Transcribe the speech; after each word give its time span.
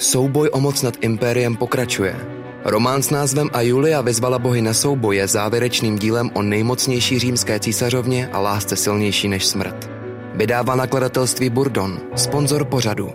Souboj 0.00 0.48
o 0.52 0.60
moc 0.60 0.82
nad 0.82 0.96
impériem 1.04 1.56
pokračuje. 1.56 2.16
Román 2.64 3.04
s 3.04 3.12
názvem 3.12 3.52
A 3.52 3.60
Julia 3.60 4.00
vyzvala 4.00 4.40
bohy 4.40 4.64
na 4.64 4.72
souboj 4.72 5.16
je 5.16 5.28
závěrečným 5.28 5.98
dílem 5.98 6.30
o 6.34 6.42
nejmocnější 6.42 7.18
římské 7.18 7.60
císařovně 7.60 8.28
a 8.32 8.40
lásce 8.40 8.76
silnější 8.76 9.28
než 9.28 9.46
smrt. 9.46 9.90
Vydává 10.34 10.74
nakladatelství 10.74 11.50
Burdon, 11.50 12.00
sponzor 12.16 12.64
pořadu. 12.64 13.12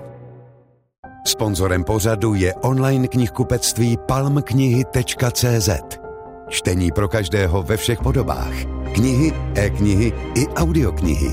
Sponzorem 1.26 1.84
pořadu 1.84 2.34
je 2.34 2.54
online 2.54 3.08
knihkupectví 3.08 3.98
palmknihy.cz. 4.08 5.70
Čtení 6.50 6.92
pro 6.92 7.08
každého 7.08 7.64
ve 7.64 7.78
všech 7.78 8.02
podobách. 8.02 8.54
Knihy, 8.94 9.34
e-knihy 9.56 10.14
i 10.36 10.48
audioknihy. 10.48 11.30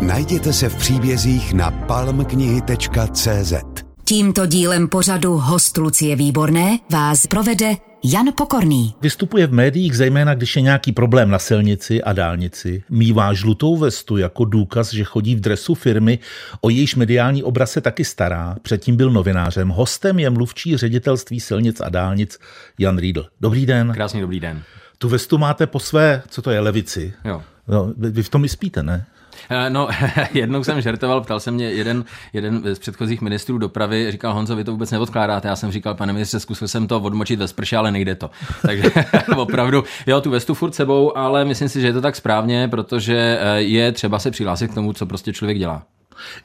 Najděte 0.00 0.52
se 0.52 0.68
v 0.68 0.76
příbězích 0.76 1.52
na 1.52 1.70
palmknihy.cz. 1.70 3.79
Tímto 4.10 4.46
dílem 4.46 4.88
pořadu 4.88 5.32
host 5.36 5.76
Lucie 5.76 6.16
Výborné 6.16 6.78
vás 6.92 7.26
provede 7.26 7.76
Jan 8.04 8.26
Pokorný. 8.36 8.94
Vystupuje 9.02 9.46
v 9.46 9.52
médiích 9.52 9.96
zejména, 9.96 10.34
když 10.34 10.56
je 10.56 10.62
nějaký 10.62 10.92
problém 10.92 11.30
na 11.30 11.38
silnici 11.38 12.02
a 12.02 12.12
dálnici. 12.12 12.82
Mívá 12.88 13.32
žlutou 13.32 13.76
vestu 13.76 14.16
jako 14.16 14.44
důkaz, 14.44 14.92
že 14.92 15.04
chodí 15.04 15.34
v 15.34 15.40
dresu 15.40 15.74
firmy, 15.74 16.18
o 16.60 16.70
jejíž 16.70 16.94
mediální 16.94 17.42
obraz 17.42 17.70
se 17.70 17.80
taky 17.80 18.04
stará. 18.04 18.56
Předtím 18.62 18.96
byl 18.96 19.10
novinářem. 19.10 19.68
Hostem 19.68 20.18
je 20.18 20.30
mluvčí 20.30 20.76
ředitelství 20.76 21.40
silnic 21.40 21.80
a 21.80 21.88
dálnic 21.88 22.38
Jan 22.78 22.98
Riedl. 22.98 23.26
Dobrý 23.40 23.66
den. 23.66 23.92
Krásný 23.94 24.20
dobrý 24.20 24.40
den. 24.40 24.62
Tu 24.98 25.08
vestu 25.08 25.38
máte 25.38 25.66
po 25.66 25.80
své, 25.80 26.22
co 26.28 26.42
to 26.42 26.50
je, 26.50 26.60
levici. 26.60 27.12
Jo. 27.24 27.42
No, 27.68 27.92
vy 27.96 28.22
v 28.22 28.28
tom 28.28 28.44
i 28.44 28.48
spíte, 28.48 28.82
ne? 28.82 29.06
Eh, 29.50 29.70
no, 29.70 29.88
jednou 30.34 30.64
jsem 30.64 30.80
žertoval, 30.80 31.20
ptal 31.20 31.40
se 31.40 31.50
mě 31.50 31.70
jeden, 31.70 32.04
jeden 32.32 32.62
z 32.74 32.78
předchozích 32.78 33.20
ministrů 33.20 33.58
dopravy, 33.58 34.10
říkal 34.10 34.34
Honzo, 34.34 34.56
vy 34.56 34.64
to 34.64 34.72
vůbec 34.72 34.90
neodkládáte. 34.90 35.48
Já 35.48 35.56
jsem 35.56 35.72
říkal, 35.72 35.94
pane 35.94 36.12
ministře, 36.12 36.40
zkusil 36.40 36.68
jsem 36.68 36.86
to 36.86 37.00
odmočit 37.00 37.38
ve 37.38 37.48
sprše, 37.48 37.76
ale 37.76 37.90
nejde 37.90 38.14
to. 38.14 38.30
Takže 38.62 38.82
opravdu, 39.36 39.84
jo, 40.06 40.20
tu 40.20 40.30
vestu 40.30 40.54
furt 40.54 40.74
sebou, 40.74 41.18
ale 41.18 41.44
myslím 41.44 41.68
si, 41.68 41.80
že 41.80 41.86
je 41.86 41.92
to 41.92 42.00
tak 42.00 42.16
správně, 42.16 42.68
protože 42.68 43.38
eh, 43.40 43.60
je 43.60 43.92
třeba 43.92 44.18
se 44.18 44.30
přihlásit 44.30 44.70
k 44.70 44.74
tomu, 44.74 44.92
co 44.92 45.06
prostě 45.06 45.32
člověk 45.32 45.58
dělá. 45.58 45.82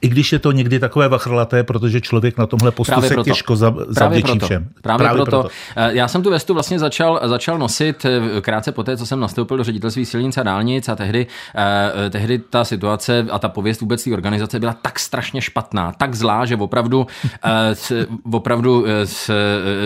I 0.02 0.08
když 0.08 0.34
je 0.34 0.40
to 0.40 0.52
někdy 0.52 0.80
takové 0.80 1.08
vachrlaté, 1.08 1.64
protože 1.64 2.02
člověk 2.02 2.38
na 2.38 2.46
tomhle 2.46 2.72
postu 2.72 2.92
Právě 2.92 3.10
se 3.10 3.14
proto. 3.14 3.30
těžko 3.30 3.56
zavděčí 3.88 4.40
všem. 4.40 4.68
Právě, 4.82 5.06
Právě 5.06 5.24
proto. 5.24 5.42
proto. 5.42 5.50
Eh, 5.76 5.90
já 5.94 6.08
jsem 6.08 6.24
tu 6.24 6.30
vestu 6.30 6.54
vlastně 6.54 6.80
začal, 6.80 7.20
začal 7.24 7.58
nosit 7.58 8.06
eh, 8.06 8.42
krátce 8.42 8.72
poté, 8.72 8.98
co 8.98 9.06
jsem 9.06 9.20
nastoupil 9.20 9.58
do 9.58 9.64
ředitelství 9.64 10.06
silnic 10.06 10.38
a 10.38 10.44
dálnic 10.44 10.90
a 10.90 10.96
tehdy, 10.96 11.28
eh, 12.06 12.10
tehdy 12.10 12.40
ta 12.40 12.64
situace 12.64 13.26
a 13.32 13.40
ta 13.40 13.50
pověst 13.50 13.82
vůbec 13.82 14.04
té 14.04 14.14
organizace 14.14 14.60
byla 14.60 14.74
tak 14.82 15.00
strašně 15.00 15.42
špatná, 15.42 15.92
tak 15.98 16.16
zlá, 16.16 16.46
že 16.46 16.56
opravdu, 16.56 17.08
opravdu 18.32 18.86
z 19.04 19.32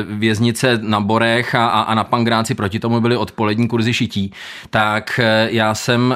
věznice 0.10 0.80
na 0.82 1.00
Borech 1.00 1.56
a, 1.56 1.68
a 1.68 1.96
na 1.96 2.04
Pangráci 2.04 2.56
proti 2.56 2.80
tomu 2.80 3.02
byly 3.02 3.18
odpolední 3.18 3.68
kurzy 3.68 3.94
šití. 3.94 4.32
Tak 4.70 5.20
já 5.50 5.76
jsem 5.76 6.16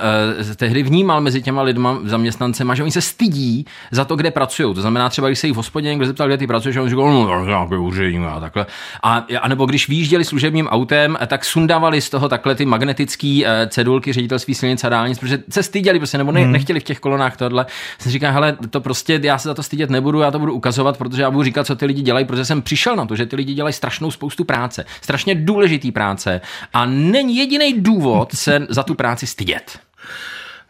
tehdy 0.56 0.84
vnímal 0.84 1.22
mezi 1.22 1.42
těma 1.42 1.62
lidma, 1.62 2.00
zaměstnancema, 2.04 2.76
že 2.76 2.84
oni 2.84 2.92
se 2.92 3.02
stydí 3.02 3.63
za 3.92 4.06
to, 4.06 4.16
kde 4.16 4.32
pracují. 4.32 4.76
To 4.76 4.82
znamená 4.82 5.10
třeba, 5.10 5.28
když 5.28 5.40
se 5.40 5.48
jich 5.48 5.54
v 5.54 5.58
hospodě 5.58 5.90
někdo 5.90 6.06
zeptal, 6.06 6.28
kde 6.28 6.38
ty 6.38 6.48
pracuješ, 6.48 6.78
a 6.78 6.82
on 6.82 6.90
říkal, 6.90 7.12
no, 7.12 7.46
nějaký 7.46 7.76
úředník 7.76 8.24
a 8.28 8.40
takhle. 8.40 8.66
A, 9.04 9.26
a 9.42 9.48
nebo 9.48 9.66
když 9.66 9.90
výjížděli 9.90 10.26
služebním 10.26 10.68
autem, 10.68 11.18
tak 11.28 11.46
sundávali 11.46 12.02
z 12.02 12.10
toho 12.10 12.30
takhle 12.30 12.56
ty 12.56 12.66
magnetické 12.66 13.42
eh, 13.46 13.68
cedulky 13.68 14.14
ředitelství 14.14 14.56
silnic 14.56 14.84
a 14.84 14.90
dálnic, 14.90 15.20
protože 15.20 15.44
se 15.50 15.64
styděli, 15.64 16.00
prostě, 16.00 16.18
nebo 16.18 16.32
ne, 16.32 16.42
hmm. 16.42 16.52
nechtěli 16.52 16.80
v 16.80 16.84
těch 16.84 17.00
kolonách 17.00 17.38
tohle. 17.38 17.66
Jsem 18.00 18.12
říkal, 18.12 18.34
hele, 18.34 18.58
to 18.70 18.82
prostě 18.82 19.20
já 19.24 19.38
se 19.38 19.48
za 19.48 19.54
to 19.54 19.64
stydět 19.64 19.90
nebudu, 19.90 20.20
já 20.22 20.32
to 20.32 20.40
budu 20.40 20.54
ukazovat, 20.54 20.98
protože 20.98 21.22
já 21.22 21.32
budu 21.32 21.44
říkat, 21.44 21.68
co 21.68 21.76
ty 21.76 21.86
lidi 21.86 22.02
dělají, 22.02 22.26
protože 22.26 22.46
jsem 22.46 22.62
přišel 22.62 22.96
na 22.96 23.06
to, 23.06 23.16
že 23.16 23.26
ty 23.26 23.36
lidi 23.36 23.54
dělají 23.54 23.74
strašnou 23.74 24.12
spoustu 24.12 24.44
práce, 24.44 24.86
strašně 25.02 25.36
důležitý 25.36 25.92
práce 25.92 26.42
a 26.74 26.86
není 26.86 27.38
jediný 27.38 27.74
důvod 27.82 28.32
se 28.34 28.68
za 28.70 28.84
tu 28.84 28.96
práci 28.96 29.28
stydět. 29.28 29.80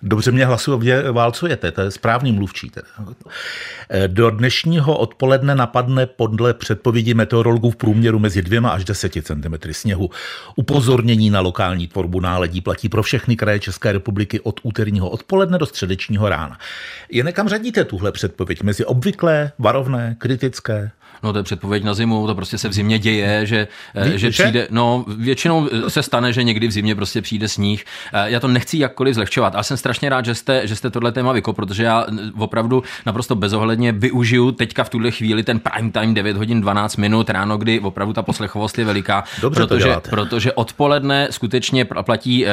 Dobře 0.02 0.32
mě 0.32 0.46
hlasově 0.46 1.12
válcujete, 1.12 1.72
to 1.72 1.82
je 1.82 1.92
správný 1.92 2.32
mluvčí. 2.32 2.70
Teda. 2.70 2.88
Do 4.08 4.30
dnešního 4.30 4.98
odpoledne 4.98 5.56
napadne 5.56 6.06
podle 6.06 6.54
předpovědi 6.54 7.14
meteorologů 7.14 7.72
v 7.72 7.76
průměru 7.76 8.20
mezi 8.20 8.42
dvěma 8.42 8.70
až 8.70 8.84
deseti 8.84 9.22
cm 9.22 9.56
sněhu. 9.72 10.10
Upozornění 10.56 11.30
na 11.30 11.42
lokální 11.42 11.88
tvorbu 11.88 12.20
náledí 12.20 12.62
platí 12.62 12.90
pro 12.90 13.04
všechny 13.04 13.36
kraje 13.36 13.60
České 13.60 13.92
republiky 13.92 14.40
od 14.40 14.60
úterního 14.64 15.10
odpoledne 15.10 15.58
do 15.58 15.66
středečního 15.66 16.30
rána. 16.30 16.58
Je 17.12 17.24
nekam 17.24 17.50
řadíte 17.50 17.84
tuhle 17.86 18.12
předpověď 18.12 18.64
mezi 18.64 18.86
obvyklé, 18.86 19.52
varovné, 19.60 20.16
kritické? 20.20 20.92
No 21.24 21.34
to 21.34 21.40
je 21.40 21.44
předpověď 21.44 21.84
na 21.84 21.94
zimu, 21.94 22.28
to 22.28 22.36
prostě 22.36 22.58
se 22.58 22.70
v 22.70 22.74
zimě 22.74 23.00
děje, 23.00 23.46
že, 23.46 23.68
eh, 23.96 24.10
Ví, 24.10 24.20
že 24.20 24.30
přijde, 24.30 24.68
no 24.72 25.06
většinou 25.18 25.70
se 25.88 26.04
stane, 26.04 26.34
že 26.34 26.44
někdy 26.44 26.68
v 26.68 26.72
zimě 26.72 26.96
prostě 26.96 27.22
přijde 27.22 27.48
sníh. 27.48 27.86
Eh, 28.14 28.32
já 28.32 28.40
to 28.40 28.48
nechci 28.48 28.78
jakkoliv 28.78 29.16
zlehčovat, 29.16 29.56
ale 29.56 29.64
jsem 29.64 29.78
strašně 29.78 30.10
rád, 30.10 30.26
že 30.26 30.36
jste, 30.36 30.68
že 30.68 30.76
jste 30.76 30.90
tohle 30.90 31.12
téma 31.12 31.32
vyko, 31.32 31.54
protože 31.54 31.84
já 31.84 32.06
opravdu 32.38 32.84
naprosto 33.06 33.36
bezohledně 33.36 33.92
využiju 33.92 34.52
teďka 34.52 34.84
v 34.84 34.90
tuhle 34.90 35.12
chvíli 35.12 35.44
ten 35.44 35.60
prime 35.60 35.92
time 35.92 36.14
9 36.14 36.38
hodin 36.38 36.62
12 36.62 36.96
minut 36.96 37.30
ráno, 37.30 37.58
kdy 37.58 37.80
opravdu 37.80 38.14
ta 38.14 38.22
poslechovost 38.22 38.80
je 38.80 38.86
veliká, 38.86 39.24
Dobře 39.42 39.68
protože, 39.68 39.96
protože 40.10 40.54
odpoledne 40.54 41.28
skutečně 41.32 41.86
platí 41.86 42.46
eh, 42.46 42.50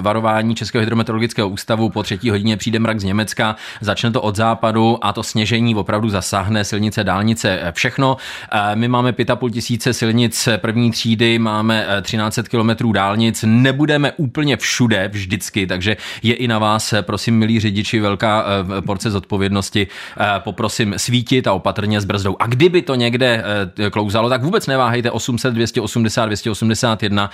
varování 0.00 0.54
Českého 0.54 0.80
hydrometeorologického 0.80 1.48
ústavu, 1.48 1.90
po 1.90 2.02
třetí 2.02 2.30
hodině 2.30 2.56
přijde 2.56 2.78
mrak 2.78 3.00
z 3.00 3.04
Německa, 3.04 3.56
začne 3.80 4.10
to 4.10 4.22
od 4.22 4.36
západu 4.36 4.98
a 5.02 5.12
to 5.12 5.22
sněžení 5.22 5.74
opravdu 5.74 6.08
zasáhne 6.08 6.64
silnice, 6.64 7.04
dálnice, 7.04 7.72
všechno 7.72 8.07
všechno. 8.08 8.16
Eh, 8.52 8.76
my 8.76 8.88
máme 8.88 9.12
5,5 9.12 9.50
tisíce 9.50 9.92
silnic 9.92 10.48
první 10.56 10.90
třídy, 10.90 11.38
máme 11.38 11.86
13 12.02 12.38
eh, 12.38 12.42
kilometrů 12.42 12.92
dálnic, 12.92 13.44
nebudeme 13.46 14.12
úplně 14.12 14.56
všude 14.56 15.08
vždycky, 15.12 15.66
takže 15.66 15.96
je 16.22 16.34
i 16.34 16.48
na 16.48 16.58
vás, 16.58 16.92
eh, 16.92 17.02
prosím, 17.02 17.38
milí 17.38 17.60
řidiči, 17.60 18.00
velká 18.00 18.44
porce 18.86 19.10
zodpovědnosti. 19.10 19.86
Poprosím 20.38 20.94
svítit 20.96 21.46
a 21.46 21.52
opatrně 21.52 22.00
s 22.00 22.04
brzdou. 22.04 22.36
A 22.38 22.46
kdyby 22.46 22.82
to 22.82 22.94
někde 22.94 23.44
klouzalo, 23.90 24.28
tak 24.28 24.42
vůbec 24.42 24.66
neváhejte 24.66 25.10
800, 25.10 25.54
280, 25.54 26.26
281. 26.26 27.30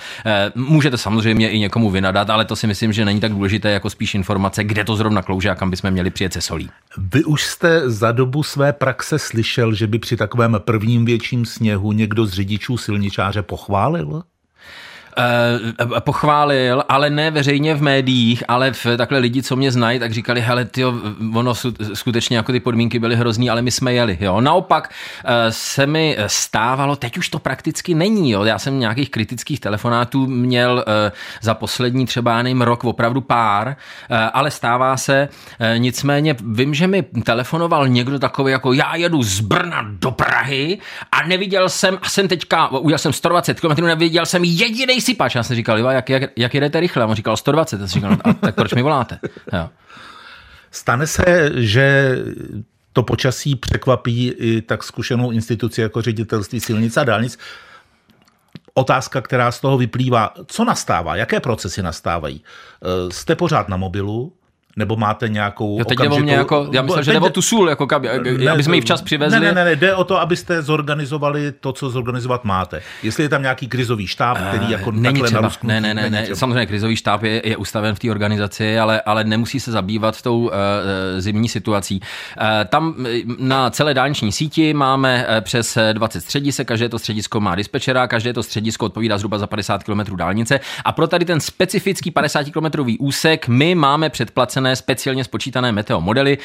Můžete 0.55 0.97
samozřejmě 0.97 1.49
i 1.49 1.59
někomu 1.59 1.89
vynadat, 1.89 2.29
ale 2.29 2.45
to 2.45 2.55
si 2.55 2.67
myslím, 2.67 2.93
že 2.93 3.05
není 3.05 3.19
tak 3.19 3.31
důležité 3.31 3.69
jako 3.69 3.89
spíš 3.89 4.15
informace, 4.15 4.63
kde 4.63 4.83
to 4.83 4.95
zrovna 4.95 5.21
klouže 5.21 5.49
a 5.49 5.55
kam 5.55 5.69
bychom 5.69 5.91
měli 5.91 6.09
přijet 6.09 6.33
se 6.33 6.41
solí. 6.41 6.69
Vy 6.97 7.23
už 7.23 7.43
jste 7.43 7.89
za 7.89 8.11
dobu 8.11 8.43
své 8.43 8.73
praxe 8.73 9.19
slyšel, 9.19 9.73
že 9.73 9.87
by 9.87 9.99
při 9.99 10.17
takovém 10.17 10.57
prvním 10.65 11.05
větším 11.05 11.45
sněhu 11.45 11.91
někdo 11.91 12.25
z 12.25 12.33
řidičů 12.33 12.77
silničáře 12.77 13.41
pochválil? 13.41 14.23
Uh, 15.17 15.99
pochválil, 15.99 16.83
ale 16.89 17.09
ne 17.09 17.31
veřejně 17.31 17.75
v 17.75 17.81
médiích, 17.81 18.43
ale 18.47 18.73
v 18.73 18.85
takhle 18.97 19.19
lidi, 19.19 19.43
co 19.43 19.55
mě 19.55 19.71
znají, 19.71 19.99
tak 19.99 20.11
říkali, 20.11 20.41
hele, 20.41 20.65
ty 20.65 20.85
ono 21.33 21.53
skutečně 21.93 22.37
jako 22.37 22.51
ty 22.51 22.59
podmínky 22.59 22.99
byly 22.99 23.15
hrozný, 23.15 23.49
ale 23.49 23.61
my 23.61 23.71
jsme 23.71 23.93
jeli. 23.93 24.17
Jo. 24.21 24.41
Naopak 24.41 24.89
uh, 25.23 25.31
se 25.49 25.85
mi 25.85 26.17
stávalo, 26.27 26.95
teď 26.95 27.17
už 27.17 27.29
to 27.29 27.39
prakticky 27.39 27.95
není. 27.95 28.31
Jo. 28.31 28.43
Já 28.43 28.59
jsem 28.59 28.79
nějakých 28.79 29.09
kritických 29.09 29.59
telefonátů 29.59 30.27
měl 30.27 30.85
za 31.41 31.53
poslední 31.53 32.05
třeba 32.05 32.43
nevím, 32.43 32.61
rok 32.61 32.83
opravdu 32.83 33.21
pár, 33.21 33.75
ale 34.33 34.51
stává 34.51 34.97
se. 34.97 35.29
Nicméně 35.77 36.35
vím, 36.45 36.73
že 36.73 36.87
mi 36.87 37.03
telefonoval 37.03 37.87
někdo 37.87 38.19
takový 38.19 38.51
jako 38.51 38.73
já 38.73 38.95
jedu 38.95 39.23
z 39.23 39.39
Brna 39.39 39.81
do 39.87 40.11
Prahy 40.11 40.77
a 41.11 41.27
neviděl 41.27 41.69
jsem, 41.69 41.99
a 42.01 42.09
jsem 42.09 42.27
teďka, 42.27 42.67
ujel 42.67 42.97
jsem 42.97 43.13
120 43.13 43.59
km, 43.59 43.83
neviděl 43.83 44.25
jsem 44.25 44.43
jediný 44.43 45.01
sypač. 45.05 45.35
Já 45.35 45.43
jsem 45.43 45.55
říkal, 45.55 45.77
jak, 45.77 46.09
jak, 46.09 46.23
jak 46.35 46.53
jedete 46.53 46.79
rychle? 46.79 47.03
A 47.03 47.07
on 47.07 47.15
říkal 47.15 47.37
120. 47.37 47.81
Já 47.81 47.87
jsem 47.87 48.01
říkal, 48.01 48.11
no, 48.11 48.17
a 48.23 48.33
tak 48.33 48.55
proč 48.55 48.73
mi 48.73 48.81
voláte? 48.81 49.19
Jo. 49.53 49.69
Stane 50.71 51.07
se, 51.07 51.51
že 51.55 52.17
to 52.93 53.03
počasí 53.03 53.55
překvapí 53.55 54.29
i 54.29 54.61
tak 54.61 54.83
zkušenou 54.83 55.31
instituci 55.31 55.81
jako 55.81 56.01
ředitelství 56.01 56.59
silnic 56.59 56.97
a 56.97 57.03
dálnic. 57.03 57.37
Otázka, 58.73 59.21
která 59.21 59.51
z 59.51 59.59
toho 59.59 59.77
vyplývá, 59.77 60.33
co 60.45 60.65
nastává, 60.65 61.15
jaké 61.15 61.39
procesy 61.39 61.83
nastávají? 61.83 62.43
Jste 63.11 63.35
pořád 63.35 63.69
na 63.69 63.77
mobilu, 63.77 64.33
nebo 64.75 64.95
máte 64.95 65.29
nějakou 65.29 65.79
jo, 65.79 65.85
teď 65.85 65.99
okamžitou... 65.99 66.27
jako, 66.27 66.67
já 66.71 66.81
myslím, 66.81 67.03
že 67.03 67.11
jde 67.11 67.19
o 67.19 67.29
tu 67.29 67.41
sůl, 67.41 67.69
jako 67.69 67.87
kab, 67.87 68.03
ne, 68.37 68.51
aby 68.51 68.63
jsme 68.63 68.75
ji 68.75 68.81
včas 68.81 69.01
přivezli. 69.01 69.39
Ne, 69.39 69.53
ne, 69.53 69.65
ne, 69.65 69.75
jde 69.75 69.95
o 69.95 70.03
to, 70.03 70.19
abyste 70.19 70.61
zorganizovali 70.61 71.51
to, 71.51 71.73
co 71.73 71.89
zorganizovat 71.89 72.43
máte. 72.45 72.81
Jestli 73.03 73.23
je 73.23 73.29
tam 73.29 73.41
nějaký 73.41 73.67
krizový 73.67 74.07
štáb, 74.07 74.37
který 74.47 74.71
jako 74.71 74.89
uh, 74.89 74.95
není 74.95 75.21
takhle 75.21 75.49
třeba. 75.49 75.51
Ne, 75.63 75.81
ne, 75.81 75.93
ne, 75.93 76.09
ne. 76.09 76.27
samozřejmě 76.33 76.65
krizový 76.65 76.95
štáb 76.95 77.23
je, 77.23 77.41
je 77.45 77.57
ustaven 77.57 77.95
v 77.95 77.99
té 77.99 78.11
organizaci, 78.11 78.79
ale, 78.79 79.01
ale 79.01 79.23
nemusí 79.23 79.59
se 79.59 79.71
zabývat 79.71 80.21
tou 80.21 80.39
uh, 80.39 80.51
zimní 81.17 81.49
situací. 81.49 82.01
Uh, 82.41 82.47
tam 82.69 83.05
na 83.39 83.69
celé 83.69 83.93
dálniční 83.93 84.31
síti 84.31 84.73
máme 84.73 85.27
přes 85.41 85.77
20 85.93 86.21
středisek, 86.21 86.67
každé 86.67 86.89
to 86.89 86.99
středisko 86.99 87.39
má 87.39 87.55
dispečera, 87.55 88.07
každé 88.07 88.33
to 88.33 88.43
středisko 88.43 88.85
odpovídá 88.85 89.17
zhruba 89.17 89.37
za 89.37 89.47
50 89.47 89.83
km 89.83 90.15
dálnice 90.15 90.59
a 90.85 90.91
pro 90.91 91.07
tady 91.07 91.25
ten 91.25 91.39
specifický 91.39 92.11
50 92.11 92.43
km 92.43 92.85
úsek 92.99 93.47
my 93.47 93.75
máme 93.75 94.09
předplacené 94.09 94.64
vytvořené 94.65 94.75
speciálně 94.75 95.23
spočítané 95.23 95.71
meteo 95.71 96.01
modely. 96.01 96.37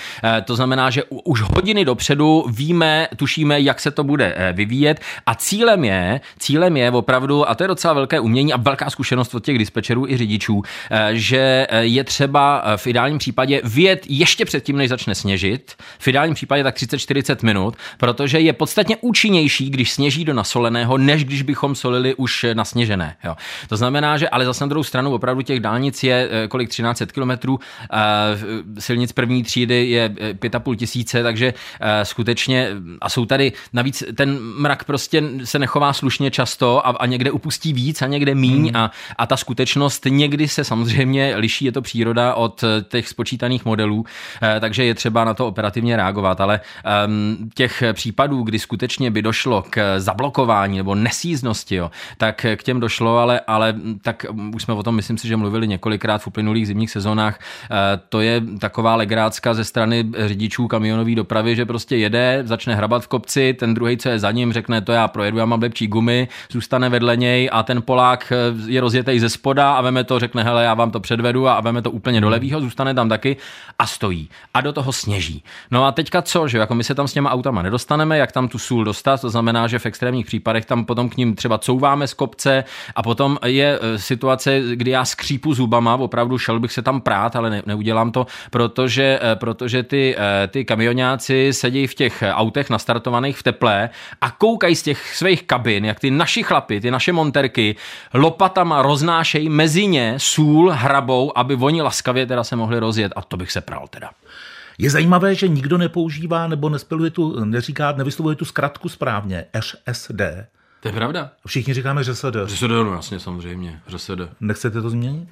To 0.45 0.57
znamená, 0.57 0.91
že 0.91 1.03
už 1.25 1.41
hodiny 1.41 1.85
dopředu 1.85 2.45
víme, 2.49 3.09
tušíme, 3.17 3.61
jak 3.61 3.81
se 3.81 3.91
to 3.91 4.05
bude 4.05 4.53
vyvíjet 4.53 5.01
a 5.27 5.35
cílem 5.35 5.85
je, 5.85 6.21
cílem 6.39 6.77
je 6.77 6.91
opravdu, 6.91 7.49
a 7.49 7.55
to 7.55 7.65
je 7.65 7.69
docela 7.69 7.95
velké 7.95 8.21
umění 8.21 8.53
a 8.53 8.57
velká 8.57 8.91
zkušenost 8.91 9.35
od 9.35 9.45
těch 9.45 9.59
dispečerů 9.59 10.07
i 10.07 10.17
řidičů, 10.17 10.63
že 11.13 11.67
je 11.81 12.05
třeba 12.05 12.65
v 12.77 12.87
ideálním 12.87 13.19
případě 13.19 13.61
vyjet 13.65 14.07
ještě 14.09 14.45
předtím, 14.45 14.77
než 14.77 14.89
začne 14.89 15.15
sněžit, 15.15 15.73
v 15.99 16.09
ideálním 16.09 16.35
případě 16.35 16.63
tak 16.63 16.77
30-40 16.77 17.45
minut, 17.45 17.77
protože 17.99 18.41
je 18.41 18.53
podstatně 18.53 18.97
účinnější, 19.01 19.71
když 19.71 19.93
sněží 19.93 20.25
do 20.25 20.35
nasoleného, 20.35 20.99
než 20.99 21.25
když 21.25 21.43
bychom 21.43 21.75
solili 21.75 22.15
už 22.15 22.47
nasněžené. 22.55 23.17
Jo. 23.25 23.37
To 23.69 23.77
znamená, 23.77 24.19
že 24.19 24.29
ale 24.29 24.45
zase 24.45 24.65
na 24.65 24.69
druhou 24.69 24.85
stranu 24.85 25.15
opravdu 25.15 25.43
těch 25.43 25.61
dálnic 25.61 26.03
je 26.03 26.29
eh, 26.31 26.49
kolik 26.49 26.69
13 26.69 27.03
kilometrů, 27.13 27.61
eh, 27.61 27.97
silnic 28.79 29.13
první 29.13 29.43
třídy 29.43 29.91
je 29.91 30.09
5,5 30.09 30.73
eh, 30.73 30.77
tisíce, 30.77 31.23
takže 31.23 31.55
skutečně 32.03 32.69
a 33.01 33.09
jsou 33.09 33.27
tady 33.27 33.53
navíc 33.73 34.03
ten 34.17 34.39
mrak 34.41 34.85
prostě 34.85 35.23
se 35.45 35.59
nechová 35.59 35.93
slušně 35.93 36.31
často 36.31 36.87
a, 36.87 36.91
a 36.91 37.07
někde 37.07 37.31
upustí 37.31 37.73
víc 37.73 38.03
a 38.03 38.07
někde 38.07 38.35
míň 38.35 38.67
hmm. 38.67 38.77
a, 38.77 38.91
a 39.17 39.27
ta 39.27 39.37
skutečnost 39.37 40.07
někdy 40.09 40.49
se 40.49 40.65
samozřejmě 40.65 41.37
liší, 41.37 41.65
je 41.65 41.73
to 41.73 41.83
příroda 41.83 42.35
od 42.35 42.65
těch 42.89 43.09
spočítaných 43.09 43.65
modelů, 43.65 44.05
takže 44.61 44.85
je 44.85 44.95
třeba 44.95 45.25
na 45.25 45.35
to 45.35 45.47
operativně 45.47 45.97
reagovat, 45.97 46.41
ale 46.41 46.61
um, 47.07 47.51
těch 47.55 47.83
případů, 47.93 48.43
kdy 48.43 48.59
skutečně 48.59 49.11
by 49.11 49.23
došlo 49.23 49.65
k 49.71 49.99
zablokování 49.99 50.77
nebo 50.77 50.95
nesíznosti, 50.95 51.75
jo, 51.75 51.91
tak 52.19 52.47
k 52.57 52.63
těm 52.63 52.81
došlo, 52.81 53.19
ale, 53.19 53.41
ale 53.47 53.75
tak 54.03 54.27
už 54.55 54.63
jsme 54.63 54.75
o 54.75 54.83
tom, 54.83 54.95
myslím 54.95 55.19
si, 55.19 55.29
že 55.29 55.37
mluvili 55.37 55.69
několikrát 55.69 56.23
v 56.23 56.27
uplynulých 56.27 56.67
zimních 56.67 56.91
sezónách. 56.91 57.39
Eh, 58.01 58.03
to 58.09 58.21
je 58.21 58.43
taková 58.59 58.97
legrácka 58.97 59.55
ze 59.55 59.65
strany 59.65 60.05
řidičů 60.27 60.69
kamionové 60.69 61.15
dopravy, 61.15 61.57
že 61.57 61.67
prostě 61.67 61.97
jede, 61.97 62.43
začne 62.45 62.75
hrabat 62.75 63.03
v 63.03 63.09
kopci, 63.09 63.55
ten 63.59 63.75
druhý, 63.75 63.97
co 63.97 64.09
je 64.09 64.19
za 64.19 64.31
ním, 64.31 64.53
řekne, 64.53 64.81
to 64.81 64.93
já 64.93 65.09
projedu, 65.09 65.39
já 65.39 65.45
mám 65.45 65.63
lepší 65.63 65.87
gumy, 65.87 66.29
zůstane 66.51 66.89
vedle 66.89 67.17
něj 67.17 67.49
a 67.53 67.63
ten 67.63 67.83
Polák 67.83 68.33
eh, 68.33 68.37
je 68.67 68.81
rozjetý 68.81 69.21
ze 69.21 69.29
spoda 69.29 69.73
a 69.73 69.81
veme 69.81 70.05
to, 70.05 70.19
řekne, 70.19 70.43
hele, 70.43 70.65
já 70.65 70.75
vám 70.75 70.91
to 70.91 71.01
předvedu 71.01 71.49
a 71.49 71.61
veme 71.61 71.83
to 71.83 71.91
úplně 71.91 72.21
do 72.21 72.29
levýho, 72.29 72.61
zůstane 72.61 72.95
tam 72.95 73.09
taky 73.09 73.37
a 73.79 73.87
stojí. 73.87 74.29
A 74.55 74.61
do 74.61 74.73
toho 74.73 74.93
sněží. 74.93 75.45
No 75.71 75.85
a 75.85 75.93
teďka 75.93 76.23
co, 76.23 76.49
že 76.49 76.59
jako 76.59 76.75
my 76.75 76.85
se 76.85 76.95
tam 76.95 77.09
s 77.09 77.13
těma 77.13 77.31
autama 77.31 77.63
nedostaneme, 77.63 78.19
jak 78.19 78.33
tam 78.33 78.49
tu 78.49 78.59
sůl 78.59 78.85
dostat, 78.85 79.21
to 79.21 79.31
znamená, 79.31 79.67
že 79.67 79.79
v 79.79 79.87
extrémních 79.87 80.27
případech 80.27 80.65
tam 80.65 80.85
potom 80.85 81.09
k 81.09 81.17
ním 81.17 81.35
třeba 81.35 81.59
couváme 81.59 82.07
z 82.07 82.15
kopce 82.15 82.65
a 82.95 83.03
potom 83.03 83.39
je 83.47 83.79
e, 83.83 83.99
situace, 83.99 84.61
kdy 84.75 84.91
já 84.91 85.05
skřípu 85.05 85.55
zubama, 85.55 85.97
opravdu 85.97 86.39
šel 86.39 86.61
bych 86.61 86.73
se 86.73 86.83
tam 86.83 87.01
prát, 87.01 87.37
ale 87.37 87.51
ne, 87.51 87.63
neudělám 87.91 88.13
to, 88.13 88.27
protože, 88.51 89.19
e, 89.23 89.37
protože 89.37 89.83
ty, 89.83 90.17
e, 90.19 90.47
ty 90.49 90.65
kamionáci 90.65 91.53
sedí 91.53 91.87
v 91.87 91.95
těch 91.95 92.25
autech 92.33 92.71
nastartovaných 92.71 93.39
v 93.39 93.43
teple 93.43 93.91
a 94.21 94.31
koukají 94.31 94.77
z 94.77 94.83
těch 94.83 95.17
svých 95.17 95.43
kabin, 95.43 95.85
jak 95.85 96.01
ty 96.01 96.11
naši 96.11 96.43
chlapy, 96.43 96.81
ty 96.81 96.91
naše 96.91 97.13
monterky 97.13 97.77
lopatama 98.15 98.83
roznášejí 98.83 99.49
mezi 99.49 99.87
ně 99.87 100.15
sůl, 100.17 100.71
hrabou, 100.71 101.39
aby 101.39 101.55
oni 101.55 101.83
laskavě 101.83 102.27
teda 102.27 102.45
se 102.45 102.57
mohli 102.57 102.79
rozjet 102.79 103.13
a 103.17 103.23
to 103.23 103.37
bych 103.37 103.53
se 103.53 103.61
pral 103.61 103.89
teda. 103.91 104.11
Je 104.79 104.91
zajímavé, 104.91 105.35
že 105.35 105.49
nikdo 105.49 105.79
nepoužívá 105.79 106.47
nebo 106.47 106.69
nespeluje 106.69 107.11
tu, 107.11 107.45
neříká, 107.45 107.93
nevyslovuje 107.93 108.37
tu 108.37 108.45
zkratku 108.45 108.89
správně, 108.89 109.45
RSD. 109.55 110.23
To 110.81 110.89
je 110.89 110.93
pravda. 110.93 111.31
Všichni 111.47 111.75
říkáme 111.75 112.05
ŘSD. 112.05 112.37
ŘSD, 112.47 112.63
no 112.63 112.93
jasně, 112.95 113.21
samozřejmě, 113.21 113.81
ŘSD. 113.89 114.11
Nechcete 114.41 114.83
to 114.83 114.91
změnit? 114.91 115.29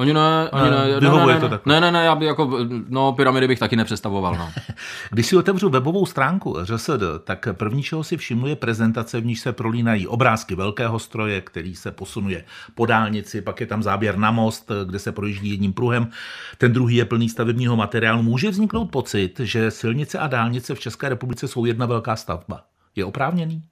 Oni 0.00 0.12
ne, 0.12 0.50
oni 0.52 0.70
ne, 0.70 0.70
ne, 0.70 1.00
ne, 1.00 1.34
ne, 1.34 1.40
to 1.40 1.60
ne, 1.66 1.80
ne, 1.80 1.92
ne, 1.92 2.04
já 2.04 2.14
bych 2.14 2.28
jako, 2.28 2.58
no, 2.88 3.12
pyramidy 3.12 3.48
bych 3.48 3.58
taky 3.58 3.76
nepředstavoval, 3.76 4.34
no. 4.34 4.50
Když 5.10 5.26
si 5.26 5.36
otevřu 5.36 5.70
webovou 5.70 6.06
stránku 6.06 6.56
ŘSD, 6.64 7.02
tak 7.24 7.48
první, 7.52 7.82
čeho 7.82 8.04
si 8.04 8.16
všimnu, 8.16 8.46
je 8.46 8.56
prezentace, 8.56 9.20
v 9.20 9.26
níž 9.26 9.40
se 9.40 9.52
prolínají 9.52 10.06
obrázky 10.06 10.54
velkého 10.54 10.98
stroje, 10.98 11.40
který 11.40 11.74
se 11.74 11.90
posunuje 11.90 12.44
po 12.74 12.86
dálnici, 12.86 13.40
pak 13.40 13.60
je 13.60 13.66
tam 13.66 13.82
záběr 13.82 14.18
na 14.18 14.30
most, 14.30 14.70
kde 14.84 14.98
se 14.98 15.12
projíždí 15.12 15.50
jedním 15.50 15.72
pruhem, 15.72 16.10
ten 16.58 16.72
druhý 16.72 16.96
je 16.96 17.04
plný 17.04 17.28
stavebního 17.28 17.76
materiálu. 17.76 18.22
Může 18.22 18.50
vzniknout 18.50 18.86
pocit, 18.86 19.40
že 19.40 19.70
silnice 19.70 20.18
a 20.18 20.26
dálnice 20.26 20.74
v 20.74 20.80
České 20.80 21.08
republice 21.08 21.48
jsou 21.48 21.64
jedna 21.64 21.86
velká 21.86 22.16
stavba. 22.16 22.62
Je 22.96 23.04
oprávněný? 23.04 23.62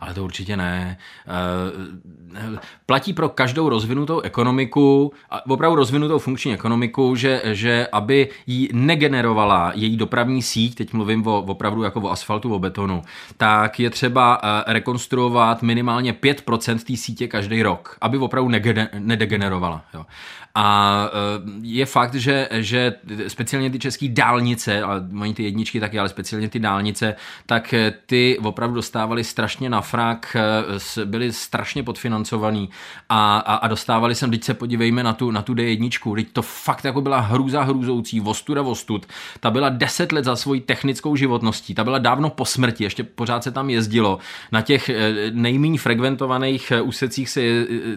Ale 0.00 0.14
to 0.14 0.24
určitě 0.24 0.56
ne. 0.56 0.98
Eh, 1.26 2.58
platí 2.86 3.12
pro 3.12 3.28
každou 3.28 3.68
rozvinutou 3.68 4.20
ekonomiku, 4.20 5.12
opravdu 5.48 5.76
rozvinutou 5.76 6.18
funkční 6.18 6.54
ekonomiku, 6.54 7.16
že, 7.16 7.42
že 7.44 7.86
aby 7.92 8.28
ji 8.46 8.68
negenerovala 8.72 9.72
její 9.74 9.96
dopravní 9.96 10.42
síť, 10.42 10.74
teď 10.74 10.92
mluvím 10.92 11.26
o, 11.26 11.38
opravdu 11.42 11.82
jako 11.82 12.00
o 12.00 12.10
asfaltu, 12.10 12.54
o 12.54 12.58
betonu, 12.58 13.02
tak 13.36 13.80
je 13.80 13.90
třeba 13.90 14.40
eh, 14.42 14.72
rekonstruovat 14.72 15.62
minimálně 15.62 16.12
5% 16.12 16.78
té 16.78 16.96
sítě 16.96 17.28
každý 17.28 17.62
rok, 17.62 17.96
aby 18.00 18.18
opravdu 18.18 18.50
nedegenerovala. 18.98 19.84
Jo. 19.94 20.06
A 20.54 21.08
eh, 21.08 21.50
je 21.62 21.86
fakt, 21.86 22.14
že, 22.14 22.48
že 22.52 22.94
speciálně 23.28 23.70
ty 23.70 23.78
české 23.78 24.08
dálnice, 24.08 24.82
ale 24.82 25.06
mají 25.10 25.34
ty 25.34 25.42
jedničky 25.42 25.80
taky, 25.80 25.98
ale 25.98 26.08
speciálně 26.08 26.48
ty 26.48 26.58
dálnice, 26.58 27.14
tak 27.46 27.74
ty 28.06 28.38
opravdu 28.42 28.74
dostávaly 28.74 29.24
strašně 29.24 29.70
na 29.70 29.80
frak, 29.80 30.36
eh, 30.36 31.04
byli 31.04 31.32
strašně 31.32 31.82
podfinancovaný 31.82 32.70
a, 33.08 33.38
a, 33.38 33.54
a 33.54 33.68
dostávali 33.68 34.14
jsem, 34.14 34.30
teď 34.30 34.44
se 34.44 34.54
podívejme 34.54 35.02
na 35.02 35.12
tu, 35.12 35.30
na 35.30 35.42
tu 35.42 35.54
D1, 35.54 36.14
teď 36.14 36.32
to 36.32 36.42
fakt 36.42 36.84
jako 36.84 37.00
byla 37.00 37.20
hrůza 37.20 37.62
hrůzoucí, 37.62 38.20
vostuda 38.20 38.62
vostud, 38.62 39.06
ta 39.40 39.50
byla 39.50 39.68
10 39.68 40.12
let 40.12 40.24
za 40.24 40.36
svojí 40.36 40.60
technickou 40.60 41.16
životností, 41.16 41.74
ta 41.74 41.84
byla 41.84 41.98
dávno 41.98 42.30
po 42.30 42.44
smrti, 42.44 42.84
ještě 42.84 43.04
pořád 43.04 43.44
se 43.44 43.50
tam 43.50 43.70
jezdilo, 43.70 44.18
na 44.52 44.62
těch 44.62 44.88
eh, 44.88 45.12
nejméně 45.30 45.78
frekventovaných 45.78 46.72
úsecích 46.82 47.30
se 47.30 47.40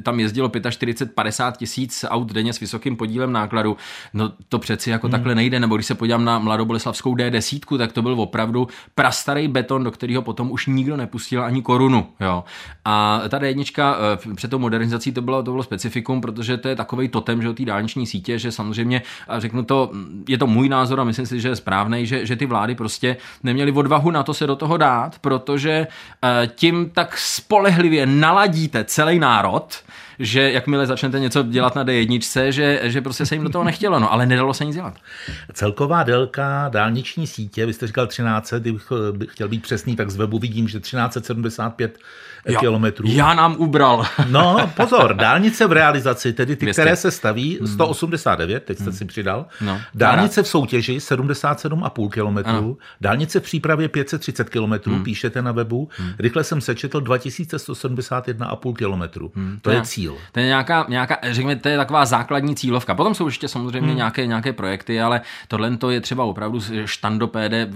tam 0.04 0.20
jezdilo 0.20 0.48
45-50 0.48 1.52
tisíc 1.52 2.06
aut 2.10 2.34
denně 2.34 2.43
s 2.52 2.60
vysokým 2.60 2.96
podílem 2.96 3.32
nákladu, 3.32 3.78
no 4.14 4.32
to 4.50 4.60
přeci 4.60 4.90
jako 4.90 5.08
hmm. 5.08 5.12
takhle 5.12 5.36
nejde, 5.36 5.60
nebo 5.60 5.76
když 5.76 5.88
se 5.88 5.96
podívám 5.96 6.26
na 6.26 6.40
mladoboleslavskou 6.40 7.16
D10, 7.16 7.78
tak 7.78 7.92
to 7.92 8.02
byl 8.02 8.22
opravdu 8.22 8.68
prastarý 8.96 9.48
beton, 9.48 9.84
do 9.84 9.92
kterého 9.92 10.22
potom 10.22 10.52
už 10.52 10.68
nikdo 10.68 10.98
nepustil 10.98 11.44
ani 11.44 11.62
korunu. 11.62 12.08
Jo. 12.20 12.44
A 12.86 13.22
ta 13.30 13.40
D1 13.40 13.96
eh, 14.32 14.36
před 14.36 14.52
tou 14.52 14.60
modernizací 14.60 15.12
to 15.12 15.22
bylo, 15.22 15.44
to 15.44 15.52
bylo 15.52 15.64
specifikum, 15.64 16.22
protože 16.22 16.58
to 16.58 16.68
je 16.68 16.76
takový 16.76 17.10
totem, 17.10 17.42
že 17.42 17.54
té 17.54 17.66
dálniční 17.66 18.08
sítě, 18.08 18.40
že 18.40 18.52
samozřejmě, 18.52 19.02
a 19.28 19.40
řeknu 19.40 19.64
to, 19.64 19.92
je 20.28 20.38
to 20.38 20.48
můj 20.48 20.70
názor 20.70 21.00
a 21.00 21.04
myslím 21.04 21.26
si, 21.26 21.42
že 21.42 21.48
je 21.48 21.56
správný, 21.56 22.06
že, 22.06 22.26
že 22.26 22.36
ty 22.36 22.46
vlády 22.46 22.76
prostě 22.76 23.18
neměly 23.44 23.72
odvahu 23.72 24.12
na 24.12 24.24
to 24.24 24.34
se 24.34 24.48
do 24.48 24.56
toho 24.56 24.78
dát, 24.78 25.20
protože 25.20 25.88
eh, 26.24 26.48
tím 26.56 26.90
tak 26.94 27.18
spolehlivě 27.18 28.06
naladíte 28.06 28.84
celý 28.84 29.20
národ, 29.20 29.84
že 30.20 30.52
jakmile 30.52 30.88
začnete 30.88 31.20
něco 31.20 31.44
dělat 31.44 31.76
na 31.76 31.84
D1, 31.84 32.50
že, 32.50 32.80
že 32.84 33.02
prostě 33.02 33.26
se 33.26 33.36
jim 33.36 33.44
do 33.44 33.50
toho 33.50 33.64
nechtělo, 33.64 34.00
no, 34.00 34.14
ale 34.14 34.26
nedalo 34.26 34.54
se 34.54 34.66
nic 34.66 34.76
dělat. 34.76 34.94
Celková 35.54 36.04
délka 36.04 36.70
dálniční 36.70 37.28
sítě, 37.28 37.66
vy 37.66 37.74
jste 37.74 37.88
říkal 37.88 38.08
13, 38.08 38.54
kdybych 38.54 38.90
chtěl 39.28 39.48
být 39.48 39.62
přesný, 39.64 39.96
tak 39.96 40.10
z 40.10 40.16
webu 40.16 40.40
vidím, 40.40 40.68
že 40.68 40.80
1375 40.80 42.00
já, 42.46 42.60
kilometrů. 42.60 43.08
Já 43.12 43.34
nám 43.34 43.56
ubral. 43.60 44.06
No, 44.30 44.72
pozor, 44.76 45.16
dálnice 45.16 45.68
v 45.68 45.72
realizaci, 45.72 46.34
tedy 46.34 46.56
ty, 46.56 46.66
200. 46.66 46.82
které 46.82 46.96
se 46.96 47.12
staví, 47.12 47.60
189, 47.66 48.54
hmm. 48.56 48.66
teď 48.66 48.78
jste 48.78 48.84
hmm. 48.84 48.94
si 48.94 49.06
přidal. 49.06 49.46
No, 49.62 49.82
dálnice 49.96 50.44
v 50.44 50.48
soutěži 50.48 50.98
77,5 50.98 52.10
kilometrů, 52.10 52.78
dálnice 53.02 53.40
v 53.40 53.44
přípravě 53.44 53.88
530 53.88 54.50
kilometrů, 54.50 54.94
hmm. 54.94 55.04
píšete 55.04 55.42
na 55.42 55.52
webu. 55.52 55.90
Hmm. 55.98 56.12
Rychle 56.20 56.44
jsem 56.44 56.62
sečetl 56.62 57.02
2171,5 57.02 58.76
kilometrů. 58.76 59.32
Hmm. 59.36 59.60
To, 59.62 59.70
to 59.70 59.76
je 59.76 59.82
cíl. 59.82 60.03
To 60.32 60.40
je 60.40 60.46
nějaká, 60.46 60.86
nějaká, 60.90 61.18
řekněme, 61.24 61.56
to 61.56 61.70
je 61.70 61.78
taková 61.78 62.06
základní 62.06 62.56
cílovka. 62.56 62.96
Potom 62.96 63.16
jsou 63.16 63.26
ještě 63.26 63.48
samozřejmě 63.48 63.88
hmm. 63.88 63.98
nějaké, 63.98 64.28
nějaké 64.28 64.54
projekty, 64.54 65.02
ale 65.02 65.22
tohle 65.48 65.78
to 65.78 65.90
je 65.90 66.02
třeba 66.02 66.24
opravdu 66.24 66.60
štandopéde 66.86 67.70
eh, 67.72 67.74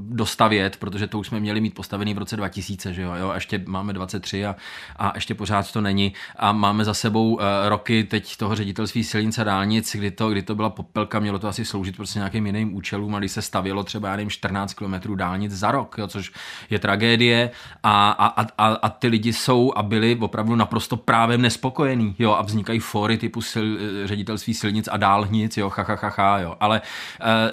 dostavět, 0.00 0.76
protože 0.76 1.06
to 1.06 1.18
už 1.18 1.26
jsme 1.26 1.40
měli 1.40 1.60
mít 1.60 1.74
postavený 1.74 2.14
v 2.14 2.18
roce 2.18 2.36
2000, 2.36 2.94
že 2.94 3.02
jo, 3.02 3.14
jo 3.14 3.32
ještě 3.34 3.62
máme 3.66 3.92
23 3.92 4.46
a, 4.46 4.56
a 4.96 5.12
ještě 5.14 5.34
pořád 5.34 5.72
to 5.72 5.80
není. 5.80 6.12
A 6.36 6.52
máme 6.52 6.84
za 6.84 6.94
sebou 6.94 7.34
uh, 7.34 7.40
roky 7.68 8.04
teď 8.04 8.36
toho 8.36 8.54
ředitelství 8.54 9.04
silnic 9.04 9.38
a 9.38 9.44
dálnic, 9.44 9.96
kdy 9.96 10.10
to, 10.10 10.30
kdy 10.30 10.42
to 10.42 10.54
byla 10.54 10.70
popelka, 10.70 11.18
mělo 11.20 11.38
to 11.38 11.48
asi 11.48 11.64
sloužit 11.64 11.96
prostě 11.96 12.18
nějakým 12.18 12.46
jiným 12.46 12.76
účelům, 12.76 13.14
a 13.14 13.18
když 13.18 13.32
se 13.32 13.42
stavělo 13.42 13.84
třeba, 13.84 14.08
já 14.08 14.16
nevím, 14.16 14.30
14 14.30 14.74
km 14.74 15.16
dálnic 15.16 15.52
za 15.52 15.70
rok, 15.70 15.94
jo, 15.98 16.06
což 16.06 16.32
je 16.70 16.78
tragédie 16.78 17.50
a, 17.82 18.10
a, 18.10 18.46
a, 18.58 18.66
a 18.66 18.88
ty 18.88 19.08
lidi 19.08 19.32
jsou 19.32 19.72
a 19.76 19.82
byli 19.82 20.16
opravdu 20.20 20.56
naprosto 20.56 20.96
právem 20.96 21.42
nespokojený 21.42 21.67
spokojený, 21.68 22.14
jo, 22.18 22.32
a 22.32 22.42
vznikají 22.42 22.78
fóry 22.78 23.18
typu 23.18 23.42
sil, 23.50 23.68
ředitelství 24.04 24.54
silnic 24.54 24.88
a 24.92 24.96
dálnic, 24.96 25.56
jo, 25.56 25.70
ha, 25.76 25.82
ha, 25.82 25.98
ha, 26.02 26.12
ha 26.16 26.38
jo, 26.38 26.54
ale 26.60 26.80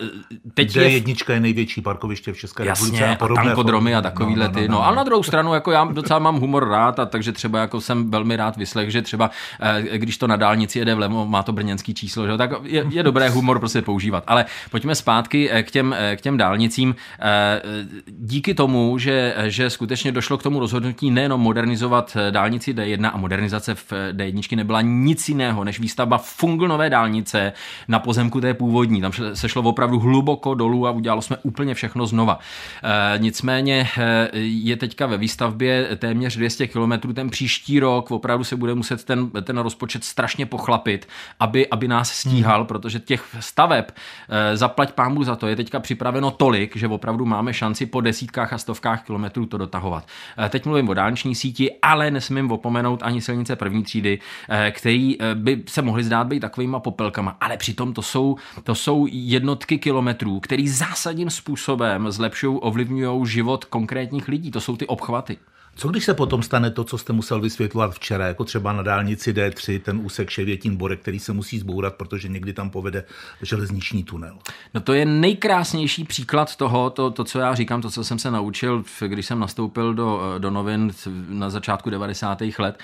uh, 0.02 0.08
teď 0.54 0.76
D1 0.76 1.16
je... 1.30 1.34
je 1.34 1.40
největší 1.40 1.82
parkoviště 1.82 2.34
v 2.34 2.38
České 2.38 2.64
republice 2.64 3.08
a 3.08 3.16
podobné. 3.16 3.44
tankodromy 3.44 3.96
a 3.96 4.02
takovýhle 4.02 4.46
no, 4.46 4.52
no, 4.52 4.56
no, 4.56 4.62
ty, 4.62 4.68
no, 4.68 4.76
no, 4.76 4.86
ale 4.86 4.96
na 4.96 5.04
druhou 5.04 5.24
stranu, 5.24 5.54
jako 5.54 5.72
já 5.72 5.84
docela 5.84 6.20
mám 6.20 6.40
humor 6.40 6.70
rád, 6.70 7.00
a 7.00 7.06
takže 7.06 7.32
třeba 7.32 7.60
jako 7.60 7.82
jsem 7.82 8.12
velmi 8.12 8.36
rád 8.36 8.58
vyslech, 8.58 8.92
že 8.92 9.02
třeba, 9.02 9.32
uh, 9.62 9.98
když 9.98 10.18
to 10.18 10.28
na 10.28 10.36
dálnici 10.36 10.80
jede 10.80 10.96
vlevo, 10.96 11.26
má 11.26 11.44
to 11.44 11.52
brněnský 11.52 11.94
číslo, 11.94 12.28
že, 12.28 12.38
tak 12.38 12.52
je, 12.64 12.86
je 12.90 13.04
dobré 13.04 13.30
humor 13.30 13.60
prostě 13.60 13.82
používat. 13.82 14.24
Ale 14.28 14.46
pojďme 14.72 14.96
zpátky 14.96 15.50
k 15.64 15.72
těm, 15.72 15.96
k 16.16 16.22
těm 16.22 16.38
dálnicím. 16.38 16.96
Díky 18.08 18.54
tomu, 18.54 18.98
že, 18.98 19.36
že 19.44 19.70
skutečně 19.70 20.12
došlo 20.12 20.38
k 20.38 20.44
tomu 20.44 20.60
rozhodnutí 20.60 21.12
nejenom 21.12 21.42
modernizovat 21.42 22.18
dálnici 22.30 22.74
D1 22.74 23.12
a 23.14 23.18
modernizace 23.18 23.76
v 23.76 24.05
D1 24.12 24.56
nebyla 24.56 24.82
nic 24.82 25.30
jiného, 25.30 25.64
než 25.64 25.80
výstavba 25.80 26.18
funglnové 26.18 26.90
dálnice 26.90 27.54
na 27.88 28.00
pozemku 28.00 28.42
té 28.42 28.54
původní. 28.54 29.02
Tam 29.02 29.12
se 29.34 29.50
šlo 29.50 29.62
opravdu 29.62 30.00
hluboko 30.00 30.54
dolů 30.54 30.88
a 30.88 30.92
udělalo 30.92 31.22
jsme 31.22 31.38
úplně 31.44 31.74
všechno 31.74 32.06
znova. 32.06 32.40
E, 32.84 33.20
nicméně 33.20 33.88
e, 33.98 34.30
je 34.40 34.76
teďka 34.76 35.06
ve 35.06 35.18
výstavbě 35.18 35.88
téměř 35.96 36.38
200 36.38 36.68
km. 36.68 37.14
Ten 37.14 37.30
příští 37.30 37.80
rok 37.80 38.12
opravdu 38.12 38.44
se 38.44 38.56
bude 38.56 38.76
muset 38.76 39.04
ten, 39.04 39.30
ten 39.30 39.58
rozpočet 39.58 40.04
strašně 40.04 40.46
pochlapit, 40.46 41.08
aby, 41.40 41.68
aby 41.68 41.88
nás 41.88 42.12
stíhal, 42.12 42.60
hmm. 42.60 42.68
protože 42.68 43.00
těch 43.00 43.36
staveb, 43.40 43.86
e, 44.30 44.58
zaplať 44.58 44.92
pámu 44.92 45.24
za 45.24 45.36
to, 45.36 45.48
je 45.48 45.56
teďka 45.56 45.80
připraveno 45.80 46.32
tolik, 46.32 46.76
že 46.76 46.88
opravdu 46.88 47.26
máme 47.26 47.54
šanci 47.54 47.86
po 47.86 48.02
desítkách 48.02 48.54
a 48.54 48.58
stovkách 48.58 49.06
kilometrů 49.06 49.46
to 49.46 49.58
dotahovat. 49.58 50.08
Teď 50.50 50.66
mluvím 50.66 50.90
o 50.90 50.94
dálniční 50.94 51.36
síti, 51.36 51.72
ale 51.82 52.12
nesmím 52.12 52.52
opomenout 52.52 53.04
ani 53.04 53.22
silnice 53.22 53.56
první 53.56 53.84
třídy, 53.84 53.95
e, 54.50 54.72
který 54.72 55.18
by 55.34 55.64
se 55.68 55.82
mohly 55.82 56.04
zdát 56.04 56.28
být 56.28 56.40
takovýma 56.40 56.80
popelkama, 56.80 57.38
ale 57.42 57.58
přitom 57.58 57.94
to 57.94 58.02
jsou, 58.02 58.36
to 58.64 58.76
jsou 58.76 59.08
jednotky 59.12 59.78
kilometrů, 59.78 60.40
který 60.40 60.68
zásadním 60.68 61.30
způsobem 61.30 62.12
zlepšují, 62.12 62.58
ovlivňují 62.62 63.28
život 63.28 63.66
konkrétních 63.66 64.28
lidí. 64.28 64.52
To 64.52 64.62
jsou 64.62 64.78
ty 64.78 64.88
obchvaty. 64.88 65.38
Co 65.78 65.88
když 65.88 66.06
se 66.06 66.14
potom 66.14 66.44
stane 66.44 66.72
to, 66.72 66.84
co 66.84 66.98
jste 66.98 67.14
musel 67.14 67.42
vysvětlovat 67.42 67.94
včera, 67.94 68.28
jako 68.28 68.44
třeba 68.44 68.74
na 68.74 68.84
dálnici 68.84 69.34
D3, 69.34 69.82
ten 69.82 70.00
úsek 70.04 70.30
Ševětín 70.30 70.76
Borek, 70.76 71.02
který 71.02 71.20
se 71.20 71.34
musí 71.34 71.60
zbourat, 71.60 71.96
protože 71.96 72.28
někdy 72.28 72.54
tam 72.54 72.70
povede 72.70 73.04
železniční 73.42 74.04
tunel? 74.04 74.38
No 74.74 74.82
to 74.82 74.94
je 74.94 75.06
nejkrásnější 75.06 76.04
příklad 76.04 76.56
toho, 76.56 76.90
to, 76.90 77.12
to 77.12 77.24
co 77.24 77.40
já 77.40 77.56
říkám, 77.56 77.82
to, 77.82 77.90
co 77.90 78.04
jsem 78.04 78.20
se 78.20 78.32
naučil, 78.32 78.84
když 79.08 79.26
jsem 79.26 79.40
nastoupil 79.40 79.94
do, 79.94 80.36
do 80.38 80.52
novin 80.52 80.92
na 81.30 81.50
začátku 81.50 81.90
90. 81.90 82.42
let. 82.60 82.80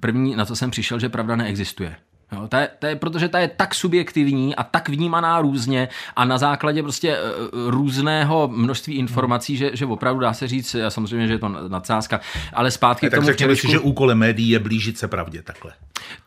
První, 0.00 0.36
na 0.36 0.44
co 0.44 0.56
jsem 0.56 0.70
přišel, 0.70 0.98
že 0.98 1.08
pravda 1.08 1.36
neexistuje. 1.36 1.96
Jo, 2.32 2.48
to, 2.48 2.56
je, 2.56 2.68
to 2.78 2.86
je, 2.86 2.96
protože 2.96 3.28
ta 3.28 3.38
je 3.38 3.48
tak 3.48 3.74
subjektivní 3.74 4.56
a 4.56 4.62
tak 4.62 4.88
vnímaná 4.88 5.40
různě 5.40 5.88
a 6.16 6.24
na 6.24 6.38
základě 6.38 6.82
prostě 6.82 7.16
uh, 7.18 7.70
různého 7.70 8.48
množství 8.52 8.94
informací, 8.94 9.56
že, 9.56 9.70
že 9.74 9.86
opravdu 9.86 10.20
dá 10.20 10.32
se 10.32 10.48
říct, 10.48 10.74
a 10.74 10.90
samozřejmě, 10.90 11.26
že 11.26 11.32
je 11.32 11.38
to 11.38 11.48
nadsázka, 11.48 12.20
ale 12.52 12.70
zpátky 12.70 13.06
ne, 13.06 13.10
k 13.10 13.14
tomu 13.14 13.26
tak 13.26 13.34
řekněme 13.34 13.56
si, 13.56 13.68
že 13.68 13.78
úkolem 13.78 14.18
médií 14.18 14.48
je 14.48 14.58
blížit 14.58 14.98
se 14.98 15.08
pravdě 15.08 15.42
takhle. 15.42 15.72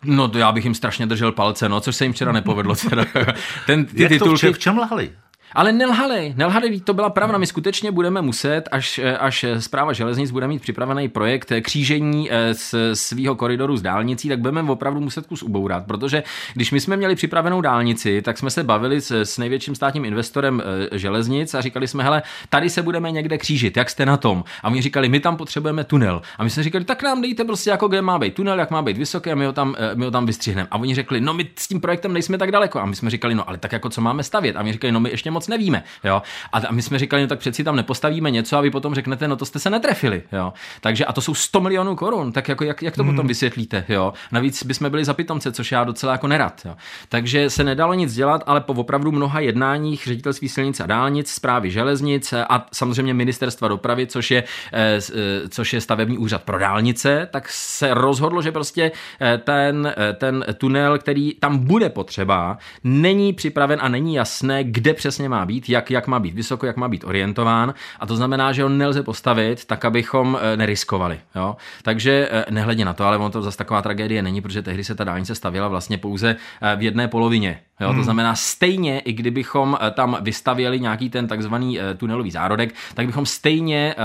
No 0.03 0.27
to 0.27 0.38
já 0.38 0.51
bych 0.51 0.63
jim 0.63 0.75
strašně 0.75 1.06
držel 1.06 1.32
palce, 1.32 1.70
no, 1.70 1.82
což 1.82 1.96
se 1.96 2.06
jim 2.06 2.13
včera 2.13 2.32
nepovedlo. 2.32 2.75
Ten, 3.65 3.86
ty 3.86 4.03
Jak 4.03 4.10
titulky... 4.12 4.48
to 4.48 4.53
v 4.53 4.60
čem 4.60 4.77
lhali? 4.77 5.12
Ale 5.53 5.72
nelhali, 5.72 6.34
nelhali, 6.38 6.79
to 6.79 6.94
byla 6.94 7.10
pravda. 7.10 7.38
My 7.38 7.48
skutečně 7.48 7.91
budeme 7.91 8.22
muset, 8.22 8.62
až, 8.72 9.00
až 9.20 9.46
zpráva 9.60 9.94
železnic 9.94 10.32
bude 10.32 10.48
mít 10.48 10.62
připravený 10.62 11.10
projekt 11.10 11.51
křížení 11.62 12.29
z 12.53 12.74
eh, 12.74 12.96
svého 12.96 13.36
koridoru 13.36 13.77
s 13.77 13.82
dálnicí, 13.82 14.29
tak 14.29 14.39
budeme 14.39 14.62
opravdu 14.62 15.00
muset 15.00 15.27
kus 15.27 15.44
ubourat, 15.44 15.86
protože 15.86 16.24
když 16.53 16.72
my 16.72 16.79
jsme 16.79 16.98
měli 16.98 17.15
připravenou 17.15 17.62
dálnici, 17.62 18.22
tak 18.22 18.38
jsme 18.38 18.50
se 18.50 18.63
bavili 18.63 19.01
s, 19.01 19.12
s 19.12 19.38
největším 19.38 19.75
státním 19.75 20.06
investorem 20.06 20.63
eh, 20.91 20.98
železnic 20.98 21.53
a 21.53 21.62
říkali 21.62 21.88
jsme, 21.88 22.03
hele, 22.03 22.22
tady 22.50 22.70
se 22.70 22.82
budeme 22.82 23.12
někde 23.12 23.38
křížit, 23.38 23.77
jak 23.77 23.89
jste 23.89 24.06
na 24.06 24.18
tom? 24.18 24.44
A 24.63 24.68
oni 24.68 24.82
říkali, 24.82 25.10
my 25.10 25.20
tam 25.20 25.38
potřebujeme 25.38 25.84
tunel. 25.84 26.22
A 26.38 26.44
my 26.44 26.50
jsme 26.50 26.63
říkali, 26.63 26.86
tak 26.86 27.03
nám 27.03 27.22
dejte 27.22 27.44
prostě 27.44 27.70
jako 27.70 27.88
kde 27.88 28.01
má 28.01 28.20
být 28.20 28.34
tunel, 28.34 28.60
jak 28.60 28.72
má 28.72 28.82
být 28.82 28.98
vysoký 28.98 29.32
a 29.32 29.36
my 29.36 29.46
ho 29.46 29.53
tam, 29.53 29.75
eh, 29.77 29.96
my 29.96 30.06
ho 30.06 30.12
tam 30.12 30.25
vystřihneme. 30.25 30.68
A 30.72 30.77
oni 30.77 30.96
řekli, 30.96 31.22
no 31.22 31.34
my 31.34 31.50
s 31.56 31.68
tím 31.68 31.82
projektem 31.82 32.13
nejsme 32.13 32.38
tak 32.38 32.51
daleko. 32.51 32.79
A 32.79 32.86
my 32.86 32.96
jsme 32.96 33.10
říkali, 33.10 33.36
no 33.36 33.50
ale 33.50 33.58
tak 33.58 33.72
jako 33.72 33.89
co 33.89 34.01
máme 34.01 34.24
stavět? 34.24 34.56
A 34.56 34.60
oni 34.60 34.72
říkali, 34.72 34.91
no 34.91 35.00
my 35.00 35.10
ještě 35.10 35.32
moc 35.32 35.38
nevíme. 35.48 35.84
Jo? 36.03 36.22
A 36.53 36.72
my 36.72 36.81
jsme 36.81 37.00
říkali, 37.00 37.22
no 37.22 37.27
tak 37.27 37.39
přeci 37.39 37.63
tam 37.63 37.75
nepostavíme 37.75 38.31
něco 38.31 38.58
a 38.58 38.62
vy 38.62 38.72
potom 38.72 38.96
řeknete, 38.96 39.27
no 39.27 39.36
to 39.36 39.46
jste 39.46 39.60
se 39.60 39.69
netrefili. 39.69 40.24
Jo? 40.31 40.53
Takže 40.81 41.05
a 41.05 41.13
to 41.13 41.22
jsou 41.22 41.34
100 41.34 41.62
milionů 41.62 41.96
korun, 41.96 42.31
tak 42.31 42.48
jako 42.48 42.63
jak, 42.63 42.81
jak 42.81 42.96
to 42.96 43.03
hmm. 43.03 43.12
potom 43.12 43.27
vysvětlíte? 43.27 43.86
Jo? 43.89 44.13
Navíc 44.31 44.63
bychom 44.63 44.89
byli 44.89 45.05
za 45.05 45.13
pitomce, 45.13 45.51
což 45.51 45.72
já 45.72 45.84
docela 45.84 46.12
jako 46.12 46.27
nerad. 46.27 46.62
Jo? 46.65 46.75
Takže 47.10 47.50
se 47.50 47.63
nedalo 47.63 47.93
nic 47.93 48.13
dělat, 48.13 48.43
ale 48.46 48.62
po 48.62 48.74
opravdu 48.74 49.12
mnoha 49.12 49.39
jednáních 49.39 50.03
ředitelství 50.08 50.50
silnic 50.50 50.79
a 50.79 50.86
dálnic, 50.86 51.31
zprávy 51.31 51.72
železnic 51.72 52.34
a 52.34 52.65
samozřejmě 52.74 53.13
ministerstva 53.13 53.67
dopravy, 53.67 54.08
což 54.08 54.31
je, 54.31 54.43
eh, 54.74 55.00
eh, 55.13 55.50
což 55.50 55.74
je 55.74 55.81
stavební 55.81 56.17
úřad 56.17 56.43
pro 56.43 56.60
dálnice, 56.60 57.27
tak 57.31 57.50
se 57.50 57.93
rozhodlo, 57.93 58.41
že 58.41 58.51
prostě 58.51 58.91
eh, 59.22 59.38
ten, 59.38 59.93
ten 60.17 60.46
tunel, 60.58 60.98
který 60.98 61.34
tam 61.34 61.58
bude 61.58 61.89
potřeba, 61.89 62.58
není 62.84 63.34
připraven 63.34 63.79
a 63.81 63.88
není 63.88 64.15
jasné, 64.15 64.63
kde 64.63 64.93
přesně 64.93 65.28
má 65.29 65.45
být, 65.45 65.69
jak, 65.69 65.91
jak 65.91 66.07
má 66.07 66.19
být 66.19 66.33
vysoko, 66.33 66.65
jak 66.65 66.77
má 66.77 66.88
být 66.88 67.03
orientován. 67.03 67.74
A 68.00 68.05
to 68.05 68.15
znamená, 68.15 68.51
že 68.51 68.63
ho 68.63 68.69
nelze 68.69 69.03
postavit 69.03 69.65
tak, 69.65 69.86
abychom 69.86 70.39
eh, 70.41 70.57
neriskovali. 70.57 71.19
Jo? 71.36 71.55
Takže 71.83 72.29
eh, 72.31 72.45
nehledě 72.50 72.86
na 72.86 72.93
to, 72.93 73.05
ale 73.05 73.17
ono 73.17 73.29
to 73.29 73.41
zase 73.41 73.57
taková 73.57 73.81
tragédie 73.81 74.21
není, 74.21 74.41
protože 74.41 74.62
tehdy 74.62 74.83
se 74.83 74.95
ta 74.95 75.03
dálnice 75.03 75.36
stavěla 75.36 75.67
vlastně 75.67 75.98
pouze 75.98 76.36
eh, 76.62 76.75
v 76.75 76.81
jedné 76.81 77.07
polovině. 77.07 77.62
Jo? 77.79 77.88
Hmm. 77.88 77.98
To 77.98 78.03
znamená, 78.03 78.36
stejně, 78.36 79.00
i 79.00 79.13
kdybychom 79.13 79.77
tam 79.93 80.17
vystavěli 80.21 80.79
nějaký 80.79 81.09
ten 81.09 81.27
takzvaný 81.27 81.79
tunelový 81.98 82.31
zárodek, 82.31 82.75
tak 82.93 83.05
bychom 83.05 83.25
stejně 83.25 83.95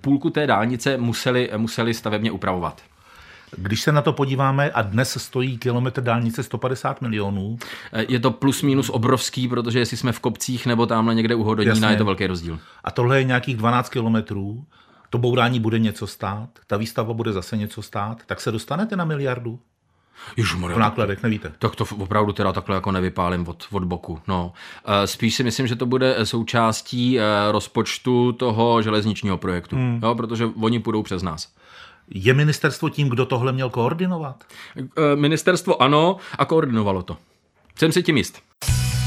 půlku 0.00 0.30
té 0.30 0.46
dálnice 0.46 0.96
museli, 0.96 1.50
museli 1.56 1.94
stavebně 1.94 2.30
upravovat. 2.30 2.82
Když 3.56 3.82
se 3.82 3.92
na 3.92 4.02
to 4.02 4.12
podíváme, 4.12 4.70
a 4.70 4.82
dnes 4.82 5.16
stojí 5.22 5.58
kilometr 5.58 6.02
dálnice 6.02 6.42
150 6.42 7.00
milionů. 7.00 7.58
Je 8.08 8.20
to 8.20 8.30
plus 8.30 8.62
minus 8.62 8.90
obrovský, 8.90 9.48
protože 9.48 9.78
jestli 9.78 9.96
jsme 9.96 10.12
v 10.12 10.20
kopcích 10.20 10.66
nebo 10.66 10.86
tamhle 10.86 11.14
někde 11.14 11.34
u 11.34 11.42
Hodonína, 11.42 11.90
je 11.90 11.96
to 11.96 12.04
velký 12.04 12.26
rozdíl. 12.26 12.58
A 12.84 12.90
tohle 12.90 13.18
je 13.18 13.24
nějakých 13.24 13.56
12 13.56 13.88
kilometrů. 13.88 14.64
To 15.10 15.18
bourání 15.18 15.60
bude 15.60 15.78
něco 15.78 16.06
stát, 16.06 16.48
ta 16.66 16.76
výstava 16.76 17.14
bude 17.14 17.32
zase 17.32 17.56
něco 17.56 17.82
stát, 17.82 18.18
tak 18.26 18.40
se 18.40 18.52
dostanete 18.52 18.96
na 18.96 19.04
miliardu? 19.04 19.58
Ježumar, 20.36 20.72
v 20.72 20.78
nákladech, 20.78 21.22
nevíte? 21.22 21.52
Tak 21.58 21.76
to 21.76 21.84
opravdu 21.98 22.32
teda 22.32 22.52
takhle 22.52 22.74
jako 22.74 22.92
nevypálím 22.92 23.48
od, 23.48 23.66
od 23.70 23.84
boku. 23.84 24.20
No. 24.28 24.52
Eh, 24.84 25.06
spíš 25.06 25.34
si 25.34 25.44
myslím, 25.44 25.66
že 25.66 25.76
to 25.76 25.86
bude 25.86 26.16
součástí 26.24 27.20
eh, 27.20 27.22
rozpočtu 27.50 28.32
toho 28.32 28.82
železničního 28.82 29.38
projektu, 29.38 29.76
hmm. 29.76 30.00
jo, 30.02 30.14
protože 30.14 30.46
oni 30.60 30.80
půjdou 30.80 31.02
přes 31.02 31.22
nás. 31.22 31.48
Je 32.10 32.34
ministerstvo 32.34 32.88
tím, 32.88 33.08
kdo 33.08 33.26
tohle 33.26 33.52
měl 33.52 33.70
koordinovat? 33.70 34.44
Eh, 34.76 35.16
ministerstvo 35.16 35.82
ano 35.82 36.16
a 36.38 36.44
koordinovalo 36.44 37.02
to. 37.02 37.16
Jsem 37.78 37.92
si 37.92 38.02
tím 38.02 38.16
jist. 38.16 38.42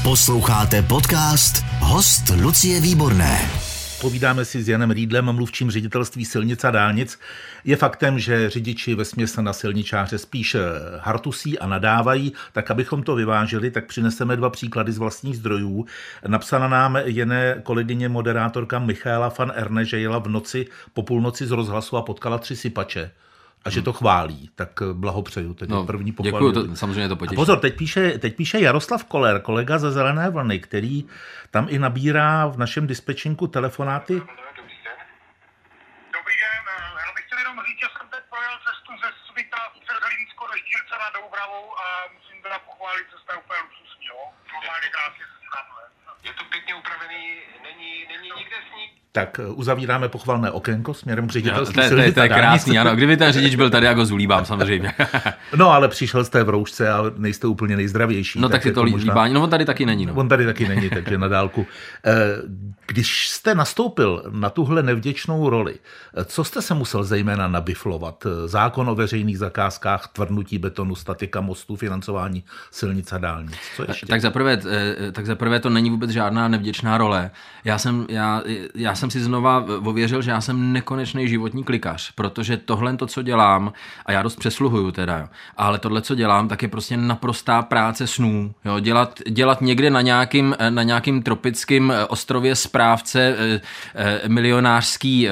Posloucháte 0.02 0.82
podcast 0.82 1.64
Host 1.80 2.22
Lucie 2.42 2.80
Výborné. 2.80 3.61
Povídáme 4.02 4.44
si 4.44 4.62
s 4.62 4.68
Janem 4.68 4.90
Rýdlem, 4.90 5.32
mluvčím 5.32 5.70
ředitelství 5.70 6.24
silnic 6.24 6.64
a 6.64 6.70
dálnic. 6.70 7.18
Je 7.64 7.76
faktem, 7.76 8.18
že 8.18 8.50
řidiči 8.50 8.94
ve 8.94 9.04
směs 9.04 9.36
na 9.36 9.52
silničáře 9.52 10.18
spíš 10.18 10.56
hartusí 11.00 11.58
a 11.58 11.66
nadávají, 11.66 12.32
tak 12.52 12.70
abychom 12.70 13.02
to 13.02 13.14
vyvážili, 13.14 13.70
tak 13.70 13.86
přineseme 13.86 14.36
dva 14.36 14.50
příklady 14.50 14.92
z 14.92 14.98
vlastních 14.98 15.36
zdrojů. 15.36 15.86
Napsala 16.26 16.68
nám 16.68 16.98
jené 17.04 17.60
kolegyně 17.62 18.08
moderátorka 18.08 18.78
Michaela 18.78 19.32
van 19.38 19.52
Erne, 19.54 19.84
že 19.84 20.00
jela 20.00 20.18
v 20.18 20.28
noci 20.28 20.66
po 20.92 21.02
půlnoci 21.02 21.46
z 21.46 21.50
rozhlasu 21.50 21.96
a 21.96 22.02
potkala 22.02 22.38
tři 22.38 22.56
sypače 22.56 23.10
a 23.64 23.70
že 23.70 23.82
to 23.82 23.92
chválí, 23.92 24.50
tak 24.54 24.70
blahopřeju. 24.92 25.54
Teď 25.54 25.68
no, 25.68 25.86
první 25.86 26.12
pochvalu. 26.12 26.50
Děkuju, 26.50 26.68
to, 26.68 26.76
samozřejmě 26.76 27.08
to 27.08 27.16
potěší. 27.16 27.36
A 27.36 27.40
pozor, 27.40 27.60
teď 27.60 27.76
píše, 27.76 28.18
teď 28.18 28.36
píše 28.36 28.60
Jaroslav 28.60 29.04
Koler, 29.04 29.40
kolega 29.42 29.78
ze 29.78 29.90
Zelené 29.90 30.30
vlny, 30.30 30.60
který 30.60 31.04
tam 31.50 31.66
i 31.70 31.78
nabírá 31.78 32.46
v 32.46 32.58
našem 32.58 32.86
dispečinku 32.86 33.46
telefonáty. 33.46 34.14
Dobrý 36.18 36.34
den, 36.44 36.64
já 37.06 37.10
bych 37.14 37.24
chtěl 37.26 37.38
jenom 37.38 37.56
říct, 37.66 37.80
že 37.84 37.88
jsem 37.94 38.06
teď 38.14 38.22
projel 38.32 38.56
cestu 38.66 38.90
ze 39.02 39.08
Svita 39.26 39.60
přes 39.84 39.98
Hlínsko 40.06 40.42
do 40.50 40.54
Štírce 40.62 40.94
na 41.04 41.08
Doubravu 41.16 41.62
a 41.84 41.86
musím 42.16 42.38
teda 42.44 42.58
pochválit, 42.68 43.06
cesta 43.12 43.30
je 43.32 43.38
úplně 43.44 43.60
luxusní, 43.66 44.06
jo. 44.12 44.20
Normálně 44.56 44.88
krásně 44.94 45.24
se 45.30 45.36
je 46.28 46.32
to 46.38 46.44
pěkně 46.44 46.74
upravený, 46.74 47.24
není, 47.62 47.92
není 48.12 48.28
nikde 48.38 48.56
sníh. 48.68 49.01
Tak 49.14 49.40
eh, 49.42 49.46
uzavíráme 49.46 50.08
pochvalné 50.08 50.50
okénko 50.50 50.94
směrem 50.94 51.24
k 51.24 51.28
No, 51.28 51.32
ředitelství 51.32 51.74
to, 51.74 51.80
je- 51.80 51.88
to, 51.90 51.96
je- 51.96 52.12
to 52.12 52.20
je 52.20 52.28
krásný, 52.28 52.78
ano. 52.78 52.96
Kdyby 52.96 53.16
ten 53.16 53.32
řidič 53.32 53.54
byl 53.54 53.70
tady, 53.70 53.86
já 53.86 53.92
ho 53.94 54.06
zulíbám 54.06 54.44
samozřejmě. 54.44 54.92
No, 55.56 55.70
ale 55.70 55.88
přišel 55.88 56.24
jste 56.24 56.44
v 56.44 56.48
roušce 56.48 56.90
a 56.90 57.04
nejste 57.16 57.46
úplně 57.46 57.76
nejzdravější. 57.76 58.40
No 58.40 58.48
tak 58.48 58.62
si 58.62 58.68
jako 58.68 58.80
to 58.84 58.90
možná- 58.90 59.12
líbání. 59.12 59.34
No 59.34 59.42
on 59.42 59.50
tady 59.50 59.64
taky 59.64 59.86
není. 59.86 60.06
No. 60.06 60.14
On 60.14 60.28
tady 60.28 60.46
taky 60.46 60.68
není, 60.68 60.90
takže 60.90 61.18
na 61.18 61.28
dálku. 61.28 61.66
Eh, 62.04 62.12
Když 62.86 63.28
jste 63.28 63.54
nastoupil 63.54 64.22
na 64.30 64.50
tuhle 64.50 64.82
nevděčnou 64.82 65.50
roli, 65.50 65.74
eh, 66.16 66.24
co 66.24 66.44
jste 66.44 66.62
se 66.62 66.74
musel 66.74 67.04
zejména 67.04 67.48
nabiflovat? 67.48 68.26
Zákon 68.46 68.88
o 68.88 68.94
veřejných 68.94 69.38
zakázkách, 69.38 70.08
tvrdnutí 70.12 70.58
betonu, 70.58 70.94
statika 70.94 71.40
mostů, 71.40 71.76
financování 71.76 72.44
silnic 72.70 73.12
a 73.12 73.18
dálnic. 73.18 73.54
Co 73.76 73.84
ještě? 73.88 74.06
Tak 74.06 74.20
zaprvé, 74.20 74.58
tak 75.12 75.26
zaprvé 75.26 75.60
to 75.60 75.70
není 75.70 75.90
vůbec 75.90 76.10
žádná 76.10 76.48
nevděčná 76.48 76.98
role. 76.98 77.30
Já 77.64 77.78
jsem, 77.78 78.06
já, 78.08 78.42
já 78.74 78.94
jsem 78.94 79.01
si 79.10 79.20
znova 79.20 79.64
ověřil, 79.84 80.22
že 80.22 80.30
já 80.30 80.40
jsem 80.40 80.72
nekonečný 80.72 81.28
životní 81.28 81.64
klikař, 81.64 82.12
protože 82.14 82.56
tohle 82.56 82.96
to, 82.96 83.06
co 83.06 83.22
dělám, 83.22 83.72
a 84.06 84.12
já 84.12 84.22
dost 84.22 84.36
přesluhuju 84.36 84.92
teda, 84.92 85.18
jo, 85.18 85.28
ale 85.56 85.78
tohle, 85.78 86.02
co 86.02 86.14
dělám, 86.14 86.48
tak 86.48 86.62
je 86.62 86.68
prostě 86.68 86.96
naprostá 86.96 87.62
práce 87.62 88.06
snů. 88.06 88.54
Jo, 88.64 88.80
dělat, 88.80 89.20
dělat 89.28 89.60
někde 89.60 89.90
na 89.90 90.00
nějakým, 90.00 90.56
na 90.70 90.82
nějakým 90.82 91.22
tropickém 91.22 91.90
eh, 91.90 92.04
ostrově 92.06 92.56
správce 92.56 93.36
eh, 93.38 93.60
eh, 93.94 94.28
milionářský 94.28 95.28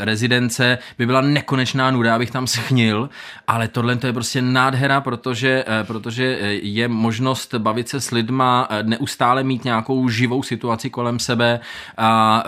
rezidence 0.00 0.78
by 0.98 1.06
byla 1.06 1.20
nekonečná 1.20 1.90
nuda, 1.90 2.14
abych 2.14 2.30
tam 2.30 2.46
schnil, 2.46 3.10
ale 3.46 3.68
tohle 3.68 3.96
to 3.96 4.06
je 4.06 4.12
prostě 4.12 4.42
nádhera, 4.42 5.00
protože, 5.00 5.64
protože 5.82 6.38
je 6.62 6.88
možnost 6.88 7.54
bavit 7.54 7.88
se 7.88 8.00
s 8.00 8.10
lidma, 8.10 8.68
neustále 8.82 9.42
mít 9.42 9.64
nějakou 9.64 10.08
živou 10.08 10.42
situaci 10.42 10.90
kolem 10.90 11.18
sebe 11.18 11.60
a, 11.96 12.44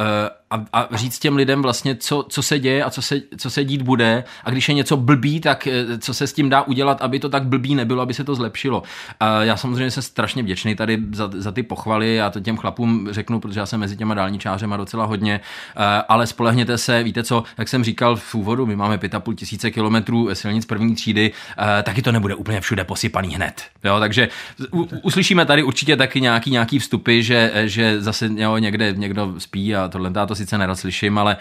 a, 0.53 0.65
a 0.73 0.97
říct 0.97 1.19
těm 1.19 1.37
lidem 1.37 1.63
vlastně, 1.63 1.97
co, 1.97 2.27
co 2.29 2.43
se 2.43 2.59
děje 2.59 2.85
a 2.85 2.91
co 2.91 3.03
se, 3.03 3.21
co 3.39 3.51
se 3.51 3.65
dít 3.65 3.83
bude 3.83 4.25
a 4.45 4.51
když 4.51 4.69
je 4.69 4.75
něco 4.75 4.97
blbý, 4.97 5.41
tak 5.41 5.67
eh, 5.67 5.99
co 5.99 6.15
se 6.15 6.27
s 6.27 6.33
tím 6.33 6.49
dá 6.49 6.63
udělat, 6.63 7.03
aby 7.03 7.19
to 7.19 7.29
tak 7.29 7.45
blbý 7.45 7.75
nebylo, 7.75 8.03
aby 8.03 8.15
se 8.15 8.25
to 8.25 8.35
zlepšilo. 8.35 8.83
A 9.21 9.43
já 9.43 9.57
samozřejmě 9.57 9.91
jsem 9.91 10.03
strašně 10.03 10.43
vděčný 10.43 10.75
tady 10.75 10.99
za, 11.13 11.31
za 11.35 11.53
ty 11.53 11.63
pochvaly, 11.63 12.15
já 12.15 12.31
to 12.31 12.41
těm 12.41 12.57
chlapům 12.57 13.09
řeknu, 13.11 13.41
protože 13.41 13.61
já 13.61 13.67
jsem 13.67 13.81
mezi 13.81 13.97
těma 13.97 14.15
dálničářema 14.15 14.77
docela 14.77 15.05
hodně, 15.05 15.41
eh, 15.77 16.03
ale 16.09 16.27
spolehněte 16.27 16.79
se, 16.79 17.03
víte 17.03 17.23
co, 17.23 17.45
jak 17.59 17.69
jsem 17.69 17.85
říkal 17.85 18.17
v 18.17 18.35
úvodu, 18.35 18.67
my 18.67 18.77
máme 18.77 18.97
5,5 18.97 19.35
tisíce 19.35 19.71
kilometrů 19.71 20.35
silnic 20.35 20.67
první 20.67 20.95
třídy, 20.95 21.33
eh, 21.59 21.83
taky 21.83 22.03
to 22.03 22.13
nebude 22.13 22.35
úplně 22.35 22.61
všude 22.61 22.85
posypaný 22.85 23.35
hned. 23.35 23.63
Jo, 23.85 24.01
takže 24.01 24.29
u, 24.73 24.89
uslyšíme 25.03 25.47
tady 25.47 25.63
určitě 25.63 25.97
taky 25.97 26.21
nějaký, 26.21 26.51
nějaký 26.51 26.79
vstupy, 26.79 27.23
že, 27.23 27.53
že 27.65 28.01
zase 28.01 28.31
jo, 28.35 28.59
někde 28.59 28.93
někdo 28.97 29.35
spí 29.39 29.77
a 29.77 29.89
tohle 29.89 30.13
já 30.17 30.27
to 30.27 30.35
sice 30.43 30.59
nerad 30.59 30.77
slyším, 30.77 31.19
ale 31.19 31.37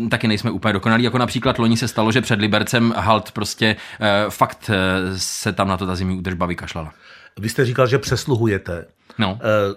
uh, 0.00 0.08
taky 0.08 0.28
nejsme 0.28 0.50
úplně 0.50 0.72
dokonalí. 0.72 1.04
Jako 1.04 1.18
například 1.18 1.58
loni 1.58 1.76
se 1.76 1.88
stalo, 1.88 2.12
že 2.12 2.20
před 2.20 2.40
Libercem 2.40 2.94
halt 2.96 3.30
prostě 3.30 3.76
uh, 4.00 4.30
fakt 4.30 4.70
uh, 4.70 5.16
se 5.16 5.52
tam 5.52 5.68
na 5.68 5.76
to 5.76 5.86
ta 5.86 5.94
zimní 5.94 6.18
údržba 6.18 6.46
vykašlala. 6.46 6.92
Vy 7.38 7.48
jste 7.48 7.64
říkal, 7.64 7.86
že 7.86 7.98
přesluhujete. 7.98 8.86
No. 9.18 9.38
Eh, 9.42 9.74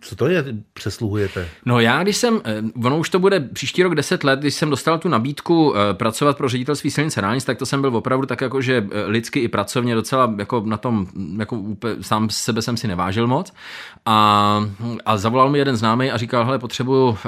Co 0.00 0.16
to 0.16 0.26
je, 0.26 0.44
přesluhujete? 0.72 1.48
No 1.64 1.80
já, 1.80 2.02
když 2.02 2.16
jsem, 2.16 2.40
eh, 2.44 2.62
ono 2.84 2.98
už 2.98 3.10
to 3.10 3.18
bude 3.18 3.40
příští 3.40 3.82
rok 3.82 3.94
10 3.94 4.24
let, 4.24 4.40
když 4.40 4.54
jsem 4.54 4.70
dostal 4.70 4.98
tu 4.98 5.08
nabídku 5.08 5.74
eh, 5.76 5.94
pracovat 5.94 6.36
pro 6.36 6.48
ředitelství 6.48 6.90
silnice 6.90 7.20
dálnic, 7.20 7.44
tak 7.44 7.58
to 7.58 7.66
jsem 7.66 7.80
byl 7.80 7.96
opravdu 7.96 8.26
tak 8.26 8.40
jako, 8.40 8.60
že 8.60 8.86
eh, 8.90 9.04
lidsky 9.06 9.40
i 9.40 9.48
pracovně 9.48 9.94
docela 9.94 10.34
jako 10.38 10.62
na 10.66 10.76
tom, 10.76 11.06
jako 11.38 11.56
úplně, 11.56 11.94
sám 12.00 12.30
sebe 12.30 12.62
jsem 12.62 12.76
si 12.76 12.88
nevážil 12.88 13.26
moc. 13.26 13.52
A, 14.06 14.60
a 15.06 15.16
zavolal 15.16 15.50
mi 15.50 15.58
jeden 15.58 15.76
známý 15.76 16.10
a 16.10 16.16
říkal, 16.16 16.44
hele, 16.44 16.58
potřebuju, 16.58 17.18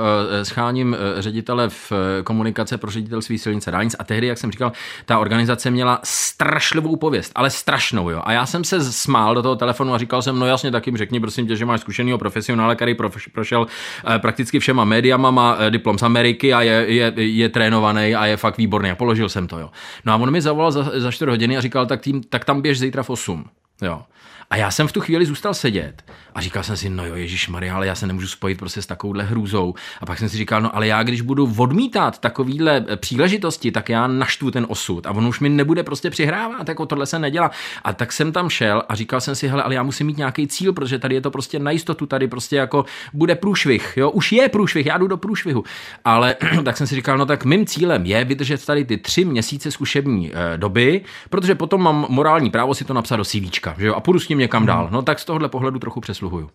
scháním 0.43 0.97
ředitele 1.19 1.69
v 1.69 1.93
komunikace 2.25 2.79
pro 2.79 2.91
ředitelství 2.91 3.39
silnice 3.39 3.71
dálnic 3.71 3.97
a 3.99 4.05
tehdy, 4.05 4.27
jak 4.27 4.39
jsem 4.39 4.53
říkal, 4.53 4.73
ta 5.05 5.19
organizace 5.19 5.71
měla 5.71 6.01
strašlivou 6.05 6.97
pověst, 6.97 7.33
ale 7.35 7.51
strašnou, 7.51 8.11
jo. 8.11 8.23
A 8.25 8.33
já 8.33 8.47
jsem 8.47 8.65
se 8.65 8.93
smál 8.93 9.35
do 9.35 9.43
toho 9.43 9.57
telefonu 9.57 9.95
a 9.95 9.99
říkal 9.99 10.23
jsem, 10.23 10.39
no 10.39 10.47
jasně, 10.47 10.71
tak 10.71 10.87
jim 10.87 10.97
řekni, 10.97 11.21
prosím 11.21 11.47
tě, 11.47 11.57
že 11.57 11.65
máš 11.65 11.81
zkušenýho 11.81 12.19
profesionála, 12.47 12.75
který 12.75 12.97
prošel 13.33 13.67
eh, 13.67 14.19
prakticky 14.19 14.59
všema 14.59 14.85
médiama, 14.85 15.31
má 15.31 15.57
eh, 15.59 15.71
diplom 15.71 15.99
z 15.99 16.03
Ameriky 16.03 16.55
a 16.55 16.63
je, 16.63 16.85
je, 16.89 17.13
je 17.17 17.49
trénovaný 17.49 18.15
a 18.15 18.27
je 18.27 18.37
fakt 18.37 18.59
výborný. 18.59 18.91
A 18.91 18.95
položil 18.95 19.29
jsem 19.29 19.47
to, 19.47 19.59
jo. 19.59 19.71
No 20.05 20.13
a 20.13 20.17
on 20.17 20.31
mi 20.31 20.41
zavolal 20.41 20.71
za, 20.71 20.91
za 20.95 21.11
4 21.11 21.31
hodiny 21.31 21.57
a 21.57 21.61
říkal, 21.61 21.87
tak, 21.87 22.01
tým, 22.01 22.23
tak 22.23 22.45
tam 22.45 22.63
běž 22.63 22.79
zítra 22.79 23.03
v 23.03 23.11
8. 23.11 23.45
Jo. 23.83 24.03
A 24.51 24.57
já 24.57 24.71
jsem 24.71 24.89
v 24.89 24.93
tu 24.93 25.01
chvíli 25.01 25.27
zůstal 25.27 25.55
sedět 25.55 26.03
a 26.35 26.41
říkal 26.41 26.63
jsem 26.63 26.77
si, 26.77 26.89
no 26.89 27.07
jo, 27.07 27.15
Ježíš 27.15 27.49
Maria, 27.49 27.77
ale 27.77 27.87
já 27.87 27.95
se 27.95 28.07
nemůžu 28.07 28.29
spojit 28.29 28.59
prostě 28.59 28.83
s 28.83 28.87
takovouhle 28.87 29.25
hrůzou. 29.25 29.75
A 30.01 30.07
pak 30.07 30.19
jsem 30.19 30.29
si 30.29 30.37
říkal, 30.37 30.63
no 30.63 30.77
ale 30.77 30.87
já 30.87 31.03
když 31.03 31.21
budu 31.21 31.55
odmítat 31.57 32.19
takovýhle 32.19 32.85
příležitosti, 32.97 33.71
tak 33.71 33.89
já 33.89 34.07
naštvu 34.07 34.51
ten 34.51 34.67
osud 34.69 35.07
a 35.07 35.11
on 35.11 35.27
už 35.27 35.41
mi 35.41 35.49
nebude 35.49 35.83
prostě 35.83 36.11
přihrávat, 36.11 36.69
jako 36.69 36.87
tohle 36.87 37.07
se 37.07 37.19
nedělá. 37.19 37.51
A 37.85 37.93
tak 37.93 38.13
jsem 38.13 38.33
tam 38.33 38.49
šel 38.49 38.83
a 38.89 38.95
říkal 38.95 39.21
jsem 39.21 39.35
si, 39.35 39.49
hele, 39.49 39.63
ale 39.63 39.75
já 39.75 39.83
musím 39.83 40.07
mít 40.07 40.17
nějaký 40.17 40.47
cíl, 40.47 40.73
protože 40.73 40.99
tady 40.99 41.15
je 41.15 41.21
to 41.21 41.31
prostě 41.31 41.59
na 41.59 41.71
jistotu, 41.71 42.07
tady 42.07 42.29
prostě 42.29 42.57
jako 42.57 42.85
bude 43.13 43.35
průšvih, 43.35 43.93
jo, 43.97 44.11
už 44.11 44.33
je 44.33 44.49
průšvih, 44.49 44.87
já 44.87 44.99
jdu 44.99 45.07
do 45.07 45.17
průšvihu. 45.17 45.65
Ale 46.05 46.37
tak 46.65 46.77
jsem 46.77 46.87
si 46.87 46.95
říkal, 46.95 47.19
no 47.19 47.27
tak 47.27 47.45
mým 47.45 47.67
cílem 47.67 48.07
je 48.07 48.25
vydržet 48.25 48.67
tady 48.67 48.85
ty 48.85 48.97
tři 48.97 49.25
měsíce 49.25 49.71
zkušební 49.71 50.33
eh, 50.33 50.57
doby, 50.57 51.01
protože 51.31 51.55
potom 51.55 51.83
mám 51.83 52.07
morální 52.09 52.51
právo 52.51 52.75
si 52.75 52.85
to 52.85 52.95
napsat 52.95 53.17
do 53.17 53.25
CVčka, 53.25 53.75
že 53.79 53.87
jo, 53.87 53.95
a 53.95 54.01
půjdu 54.01 54.21
s 54.21 54.27
tím 54.27 54.36
někam 54.39 54.67
dál. 54.67 54.89
No 54.93 55.03
tak 55.03 55.19
z 55.19 55.25
tohohle 55.25 55.49
pohledu 55.49 55.79
trochu 55.79 56.01
přesluhuju. 56.01 56.51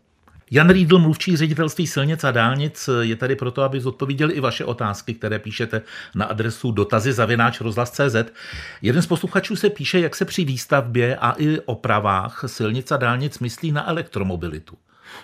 Jan 0.53 0.69
Riedl, 0.69 0.99
mluvčí 0.99 1.37
ředitelství 1.37 1.87
silnic 1.87 2.23
a 2.23 2.31
dálnic, 2.31 2.89
je 3.01 3.15
tady 3.15 3.35
proto, 3.35 3.61
aby 3.61 3.81
zodpověděl 3.81 4.31
i 4.31 4.39
vaše 4.39 4.65
otázky, 4.65 5.13
které 5.13 5.39
píšete 5.39 5.81
na 6.15 6.25
adresu 6.25 6.71
dotazy 6.71 7.13
zavináč 7.13 7.61
rozhlas.cz. 7.61 8.15
Jeden 8.81 9.01
z 9.01 9.07
posluchačů 9.07 9.55
se 9.55 9.69
píše, 9.69 9.99
jak 9.99 10.15
se 10.15 10.25
při 10.25 10.45
výstavbě 10.45 11.15
a 11.15 11.35
i 11.37 11.59
opravách 11.59 12.43
silnic 12.45 12.91
a 12.91 12.97
dálnic 12.97 13.39
myslí 13.39 13.71
na 13.71 13.89
elektromobilitu. 13.89 14.77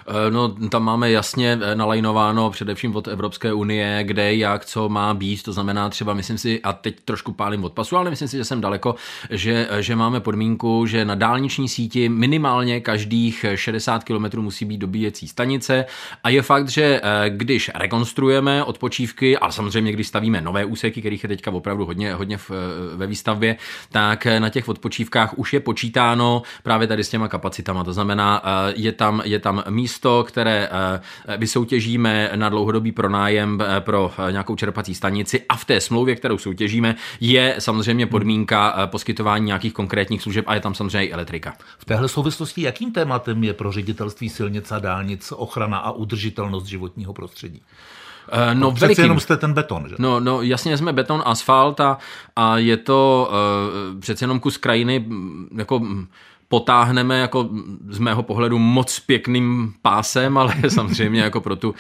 Eh, 0.08 0.32
No, 0.32 0.50
tam 0.70 0.84
máme 0.84 1.12
jasně 1.12 1.60
eh, 1.62 1.76
nalajnováno 1.76 2.50
především 2.50 2.96
od 2.96 3.08
Evropské 3.08 3.54
unie, 3.54 4.04
kde, 4.04 4.36
jak, 4.36 4.66
co 4.66 4.90
má 4.90 5.14
být. 5.14 5.44
To 5.44 5.54
znamená 5.54 5.90
třeba, 5.90 6.14
myslím 6.14 6.38
si, 6.38 6.62
a 6.62 6.74
teď 6.74 6.96
trošku 7.06 7.32
pálím 7.32 7.64
od 7.64 7.74
pasu, 7.74 7.98
ale 7.98 8.10
myslím 8.10 8.28
si, 8.28 8.38
že 8.38 8.46
jsem 8.46 8.62
daleko, 8.62 8.96
že, 9.30 9.68
že 9.80 9.96
máme 9.96 10.20
podmínku, 10.20 10.86
že 10.86 11.06
na 11.06 11.16
dálniční 11.16 11.70
síti 11.70 12.10
minimálně 12.10 12.82
každých 12.82 13.46
60 13.56 14.04
km 14.04 14.40
musí 14.42 14.66
být 14.66 14.78
dobíjecí 14.78 15.28
stanice. 15.28 15.86
A 16.24 16.30
je 16.30 16.42
fakt, 16.42 16.70
že 16.70 17.02
eh, 17.04 17.30
když 17.30 17.72
rekonstruujeme 17.76 18.64
odpočívky, 18.64 19.38
ale 19.38 19.52
samozřejmě 19.52 19.92
když 19.92 20.08
stavíme 20.08 20.42
nové 20.42 20.66
úseky, 20.66 21.00
kterých 21.00 21.24
je 21.24 21.30
teďka 21.30 21.52
opravdu 21.52 21.86
hodně, 21.86 22.14
hodně 22.14 22.38
v, 22.38 22.52
eh, 22.52 22.96
ve 22.96 23.08
výstavbě, 23.08 23.58
tak 23.92 24.26
eh, 24.26 24.40
na 24.40 24.50
těch 24.50 24.70
odpočívkách 24.70 25.38
už 25.38 25.54
je 25.54 25.60
počítáno 25.60 26.42
právě 26.64 26.88
tady 26.88 27.04
s 27.04 27.10
těma 27.10 27.28
kapacitama. 27.28 27.84
To 27.84 27.94
znamená, 27.94 28.42
eh, 28.44 28.74
je 28.76 28.92
tam, 28.92 29.22
je 29.26 29.40
tam 29.40 29.64
místo, 29.78 30.24
které 30.28 30.70
eh, 30.72 31.38
vysoutěžíme 31.38 32.32
na 32.36 32.50
dlouhodobý 32.50 32.92
pronájem 32.92 33.62
eh, 33.62 33.82
pro 33.82 34.12
eh, 34.18 34.32
nějakou 34.32 34.56
čerpací 34.56 34.96
stanici 34.96 35.46
a 35.50 35.56
v 35.56 35.66
té 35.66 35.82
smlouvě, 35.82 36.16
kterou 36.16 36.38
soutěžíme, 36.38 36.96
je 37.20 37.56
samozřejmě 37.60 38.06
podmínka 38.08 38.88
poskytování 38.92 39.46
nějakých 39.46 39.74
konkrétních 39.74 40.22
služeb 40.22 40.46
a 40.48 40.54
je 40.54 40.60
tam 40.60 40.76
samozřejmě 40.76 41.06
i 41.08 41.12
elektrika. 41.12 41.54
V 41.78 41.86
téhle 41.86 42.08
souvislosti 42.08 42.62
jakým 42.62 42.92
tématem 42.92 43.44
je 43.44 43.54
pro 43.54 43.72
ředitelství 43.72 44.30
silnic 44.30 44.72
a 44.72 44.80
dálnic 44.80 45.34
ochrana 45.36 45.78
a 45.78 45.92
udržitelnost 45.92 46.66
životního 46.66 47.14
prostředí? 47.14 47.62
Eh, 48.32 48.56
No, 48.56 48.72
Přece 48.72 49.02
jenom 49.02 49.20
jste 49.20 49.38
ten 49.38 49.54
beton, 49.54 49.90
že? 49.90 49.96
No, 50.00 50.20
no, 50.20 50.42
jasně 50.42 50.78
jsme 50.78 50.94
beton, 50.94 51.24
asfalt 51.26 51.80
a, 51.80 51.98
a 52.36 52.58
je 52.58 52.78
to 52.78 53.30
uh, 53.94 54.00
přece 54.00 54.24
jenom 54.24 54.40
kus 54.40 54.58
krajiny 54.58 55.06
jako 55.58 55.82
potáhneme 56.50 57.20
jako 57.20 57.50
z 57.90 58.00
mého 58.00 58.24
pohledu 58.24 58.58
moc 58.60 59.00
pěkným 59.00 59.74
pásem, 59.82 60.38
ale 60.38 60.56
samozřejmě 60.70 61.22
jako 61.22 61.42
pro 61.42 61.56
tu, 61.56 61.76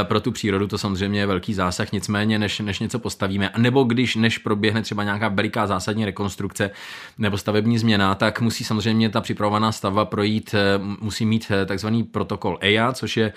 eh, 0.00 0.04
pro 0.04 0.20
tu 0.20 0.32
přírodu 0.32 0.66
to 0.66 0.78
samozřejmě 0.78 1.20
je 1.20 1.26
velký 1.26 1.54
zásah, 1.54 1.92
nicméně 1.92 2.38
než, 2.38 2.60
než 2.60 2.78
něco 2.80 2.98
postavíme, 2.98 3.50
nebo 3.56 3.84
když 3.84 4.16
než 4.16 4.38
proběhne 4.38 4.82
třeba 4.82 5.04
nějaká 5.04 5.28
veliká 5.28 5.66
zásadní 5.66 6.04
rekonstrukce 6.04 6.70
nebo 7.18 7.38
stavební 7.38 7.78
změna, 7.78 8.14
tak 8.14 8.40
musí 8.40 8.64
samozřejmě 8.64 9.08
ta 9.08 9.20
připravovaná 9.20 9.72
stavba 9.72 10.04
projít, 10.04 10.54
eh, 10.54 10.78
musí 11.00 11.26
mít 11.26 11.46
eh, 11.50 11.66
takzvaný 11.66 12.02
protokol 12.04 12.58
EIA, 12.60 12.92
což 12.92 13.16
je 13.16 13.32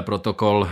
protokol 0.00 0.68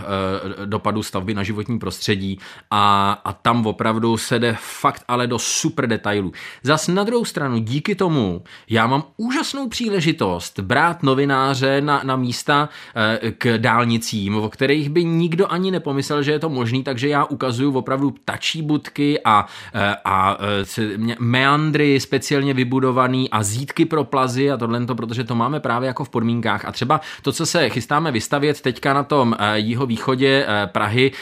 dopadu 0.65 1.03
stavby 1.03 1.35
na 1.35 1.43
životní 1.43 1.79
prostředí 1.79 2.39
a, 2.71 3.13
a 3.25 3.33
tam 3.33 3.67
opravdu 3.67 4.17
se 4.17 4.39
jde 4.39 4.57
fakt 4.61 5.05
ale 5.09 5.27
do 5.27 5.39
super 5.39 5.87
detailů. 5.87 6.33
Zas 6.63 6.89
na 6.89 7.05
druhou 7.05 7.25
stranu, 7.25 7.59
díky 7.59 7.95
tomu 7.95 8.43
já 8.69 8.87
mám 8.87 9.05
úžasnou 9.27 9.69
příležitost 9.69 10.61
brát 10.61 11.03
novináře 11.03 11.81
na, 11.81 12.01
na 12.05 12.17
místa 12.17 12.69
eh, 12.95 13.31
k 13.31 13.59
dálnicím, 13.59 14.37
o 14.37 14.49
kterých 14.49 14.89
by 14.89 15.05
nikdo 15.05 15.53
ani 15.53 15.71
nepomyslel, 15.71 16.23
že 16.23 16.33
je 16.33 16.39
to 16.39 16.49
možný, 16.49 16.83
takže 16.83 17.09
já 17.09 17.25
ukazuju 17.25 17.79
opravdu 17.79 18.15
tačí 18.25 18.63
budky 18.63 19.21
a, 19.25 19.47
eh, 19.75 19.97
a 20.05 20.39
eh, 20.79 21.17
meandry 21.19 22.01
speciálně 22.01 22.55
vybudovaný 22.55 23.31
a 23.31 23.43
zítky 23.43 23.85
pro 23.85 24.05
plazy 24.05 24.51
a 24.51 24.57
tohle, 24.57 24.87
protože 24.87 25.25
to 25.25 25.35
máme 25.35 25.61
právě 25.61 25.87
jako 25.87 26.05
v 26.05 26.09
podmínkách. 26.09 26.65
A 26.65 26.73
třeba 26.73 27.01
to, 27.23 27.33
co 27.33 27.47
se 27.47 27.69
chystáme 27.69 28.13
vystavět 28.13 28.61
teďka 28.61 28.95
na 28.95 29.03
tom 29.03 29.37
jeho 29.55 29.87
východě 29.87 30.47
Prahy, 30.67 31.13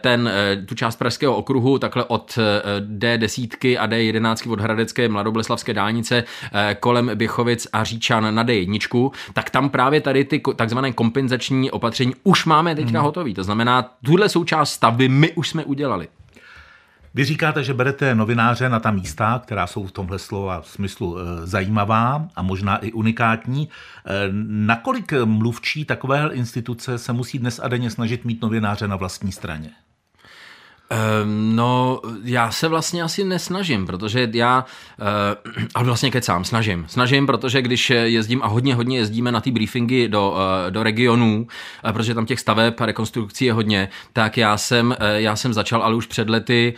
ten, 0.00 0.30
tu 0.66 0.74
část 0.74 0.96
Pražského 0.96 1.36
okruhu, 1.36 1.78
takhle 1.78 2.04
od 2.04 2.38
D10 2.80 3.78
a 3.80 3.86
D11 3.86 4.52
od 4.52 4.60
Hradecké 4.60 5.08
mladobleslavské 5.08 5.74
dálnice 5.74 6.24
kolem 6.80 7.10
Běchovic 7.54 7.66
a 7.72 7.84
Říčan 7.84 8.34
na 8.34 8.44
D1, 8.44 9.10
tak 9.32 9.50
tam 9.50 9.70
právě 9.70 10.00
tady 10.00 10.24
ty 10.24 10.42
takzvané 10.56 10.92
kompenzační 10.92 11.70
opatření 11.70 12.14
už 12.24 12.44
máme 12.44 12.74
teďka 12.74 12.98
hmm. 12.98 13.04
hotový. 13.04 13.34
To 13.34 13.44
znamená, 13.44 13.82
tuhle 14.04 14.28
součást 14.28 14.72
stavby 14.72 15.08
my 15.08 15.32
už 15.32 15.48
jsme 15.48 15.64
udělali. 15.64 16.08
Vy 17.14 17.24
říkáte, 17.24 17.64
že 17.64 17.74
berete 17.74 18.14
novináře 18.14 18.68
na 18.68 18.80
ta 18.80 18.90
místa, 18.90 19.40
která 19.44 19.66
jsou 19.66 19.86
v 19.86 19.92
tomhle 19.92 20.18
slova 20.18 20.62
smyslu 20.62 21.18
e, 21.18 21.46
zajímavá 21.46 22.28
a 22.36 22.42
možná 22.42 22.76
i 22.76 22.92
unikátní. 22.92 23.68
E, 23.68 24.28
nakolik 24.48 25.12
mluvčí 25.24 25.84
takovéhle 25.84 26.34
instituce 26.34 26.98
se 26.98 27.12
musí 27.12 27.38
dnes 27.38 27.60
a 27.62 27.68
denně 27.68 27.90
snažit 27.90 28.24
mít 28.24 28.42
novináře 28.42 28.88
na 28.88 28.96
vlastní 28.96 29.32
straně? 29.32 29.70
Um, 30.90 31.56
no, 31.56 32.00
já 32.24 32.50
se 32.50 32.68
vlastně 32.68 33.02
asi 33.02 33.24
nesnažím, 33.24 33.86
protože 33.86 34.30
já, 34.32 34.64
uh, 35.00 35.64
ale 35.74 35.84
vlastně 35.84 36.10
kecám, 36.10 36.44
snažím. 36.44 36.84
Snažím, 36.88 37.26
protože 37.26 37.62
když 37.62 37.90
jezdím 37.90 38.42
a 38.42 38.46
hodně, 38.46 38.74
hodně 38.74 38.98
jezdíme 38.98 39.32
na 39.32 39.40
ty 39.40 39.50
briefingy 39.50 40.08
do, 40.08 40.30
uh, 40.30 40.70
do 40.70 40.82
regionů, 40.82 41.46
uh, 41.84 41.92
protože 41.92 42.14
tam 42.14 42.26
těch 42.26 42.40
staveb 42.40 42.74
a 42.80 42.86
rekonstrukcí 42.86 43.44
je 43.44 43.52
hodně, 43.52 43.88
tak 44.12 44.36
já 44.36 44.56
jsem, 44.56 44.96
já 45.14 45.36
jsem 45.36 45.52
začal, 45.52 45.82
ale 45.82 45.94
už 45.94 46.06
před 46.06 46.30
lety, 46.30 46.74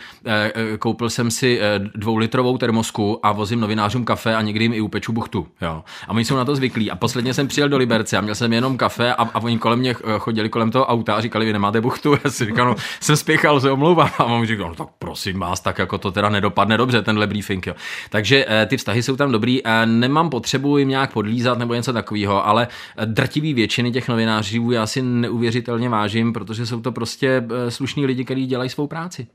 koupil 0.79 1.09
jsem 1.09 1.31
si 1.31 1.59
dvoulitrovou 1.95 2.57
termosku 2.57 3.19
a 3.23 3.31
vozím 3.31 3.59
novinářům 3.59 4.05
kafe 4.05 4.35
a 4.35 4.41
někdy 4.41 4.65
jim 4.65 4.73
i 4.73 4.81
upeču 4.81 5.13
buchtu. 5.13 5.47
Jo. 5.61 5.83
A 6.07 6.09
oni 6.09 6.25
jsou 6.25 6.35
na 6.35 6.45
to 6.45 6.55
zvyklí. 6.55 6.91
A 6.91 6.95
posledně 6.95 7.33
jsem 7.33 7.47
přijel 7.47 7.69
do 7.69 7.77
Liberce 7.77 8.17
a 8.17 8.21
měl 8.21 8.35
jsem 8.35 8.53
jenom 8.53 8.77
kafe 8.77 9.13
a, 9.13 9.23
a 9.33 9.39
oni 9.39 9.57
kolem 9.57 9.79
mě 9.79 9.95
chodili 10.17 10.49
kolem 10.49 10.71
toho 10.71 10.85
auta 10.85 11.15
a 11.15 11.21
říkali, 11.21 11.45
vy 11.45 11.53
nemáte 11.53 11.81
buchtu. 11.81 12.17
Já 12.23 12.31
si 12.31 12.45
říkal, 12.45 12.65
no, 12.65 12.75
jsem 12.99 13.15
spěchal, 13.15 13.59
se 13.59 13.71
omlouvám 13.71 13.96
a 14.03 14.23
on 14.23 14.45
říkal, 14.45 14.69
no 14.69 14.75
tak 14.75 14.87
prosím 14.99 15.39
vás, 15.39 15.59
tak 15.59 15.79
jako 15.79 15.97
to 15.97 16.11
teda 16.11 16.29
nedopadne 16.29 16.77
dobře, 16.77 17.01
tenhle 17.01 17.27
briefing. 17.27 17.67
Jo. 17.67 17.75
Takže 18.09 18.45
eh, 18.47 18.65
ty 18.65 18.77
vztahy 18.77 19.03
jsou 19.03 19.15
tam 19.15 19.31
dobrý. 19.31 19.63
a 19.63 19.85
Nemám 19.85 20.29
potřebu 20.29 20.77
jim 20.77 20.89
nějak 20.89 21.13
podlízat 21.13 21.57
nebo 21.57 21.73
něco 21.73 21.93
takového, 21.93 22.47
ale 22.47 22.67
eh, 22.97 23.05
drtivý 23.05 23.53
většiny 23.53 23.91
těch 23.91 24.09
novinářů 24.09 24.71
já 24.71 24.87
si 24.87 25.01
neuvěřitelně 25.01 25.89
vážím, 25.89 26.33
protože 26.33 26.65
jsou 26.65 26.81
to 26.81 26.91
prostě 26.91 27.43
eh, 27.67 27.71
slušní 27.71 28.05
lidi, 28.05 28.25
kteří 28.25 28.45
dělají 28.45 28.69
svou 28.69 28.87
práci. 28.87 29.27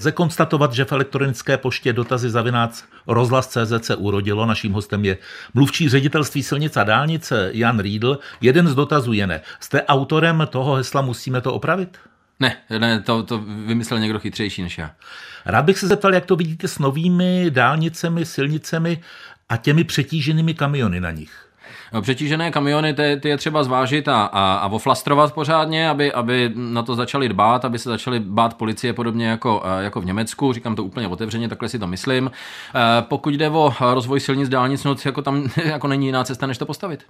Lze 0.00 0.12
konstatovat, 0.12 0.72
že 0.72 0.84
v 0.84 0.92
elektronické 0.92 1.56
poště 1.56 1.92
dotazy 1.92 2.30
zavinác 2.30 2.84
rozhlas.cz 3.06 3.72
se 3.86 3.96
urodilo. 3.96 4.46
Naším 4.46 4.72
hostem 4.72 5.04
je 5.04 5.18
mluvčí 5.54 5.88
ředitelství 5.88 6.42
silnice 6.42 6.80
a 6.80 6.84
dálnice 6.84 7.50
Jan 7.54 7.78
Riedl. 7.78 8.18
Jeden 8.40 8.68
z 8.68 8.74
dotazů 8.74 9.12
je 9.12 9.26
ne. 9.26 9.40
Jste 9.60 9.82
autorem 9.82 10.46
toho 10.50 10.74
hesla 10.74 11.02
Musíme 11.02 11.40
to 11.40 11.54
opravit? 11.54 11.98
Ne, 12.40 12.56
ne 12.78 13.00
to, 13.00 13.22
to 13.22 13.38
vymyslel 13.66 14.00
někdo 14.00 14.18
chytřejší 14.18 14.62
než 14.62 14.78
já. 14.78 14.90
Rád 15.46 15.64
bych 15.64 15.78
se 15.78 15.86
zeptal, 15.86 16.14
jak 16.14 16.26
to 16.26 16.36
vidíte 16.36 16.68
s 16.68 16.78
novými 16.78 17.50
dálnicemi, 17.50 18.24
silnicemi 18.24 19.00
a 19.48 19.56
těmi 19.56 19.84
přetíženými 19.84 20.54
kamiony 20.54 21.00
na 21.00 21.10
nich. 21.10 21.48
No, 21.92 22.02
přetížené 22.02 22.50
kamiony, 22.50 22.94
ty, 22.94 23.18
ty 23.22 23.28
je 23.28 23.36
třeba 23.36 23.64
zvážit 23.64 24.08
a, 24.08 24.22
a, 24.22 24.54
a 24.54 24.68
oflastrovat 24.68 25.34
pořádně, 25.34 25.90
aby, 25.90 26.12
aby 26.12 26.52
na 26.54 26.82
to 26.82 26.94
začali 26.94 27.28
dbát, 27.28 27.64
aby 27.64 27.78
se 27.78 27.88
začali 27.88 28.20
bát 28.20 28.54
policie 28.54 28.92
podobně 28.92 29.26
jako, 29.26 29.62
jako 29.80 30.00
v 30.00 30.04
Německu. 30.04 30.52
Říkám 30.52 30.76
to 30.76 30.84
úplně 30.84 31.08
otevřeně, 31.08 31.48
takhle 31.48 31.68
si 31.68 31.78
to 31.78 31.86
myslím. 31.86 32.30
E, 32.74 33.02
pokud 33.02 33.34
jde 33.34 33.50
o 33.50 33.74
rozvoj 33.80 34.20
silnic 34.20 34.48
dálnic, 34.48 34.84
no, 34.84 34.96
jako 35.04 35.22
tam 35.22 35.48
jako 35.64 35.88
není 35.88 36.06
jiná 36.06 36.24
cesta, 36.24 36.46
než 36.46 36.58
to 36.58 36.66
postavit. 36.66 37.04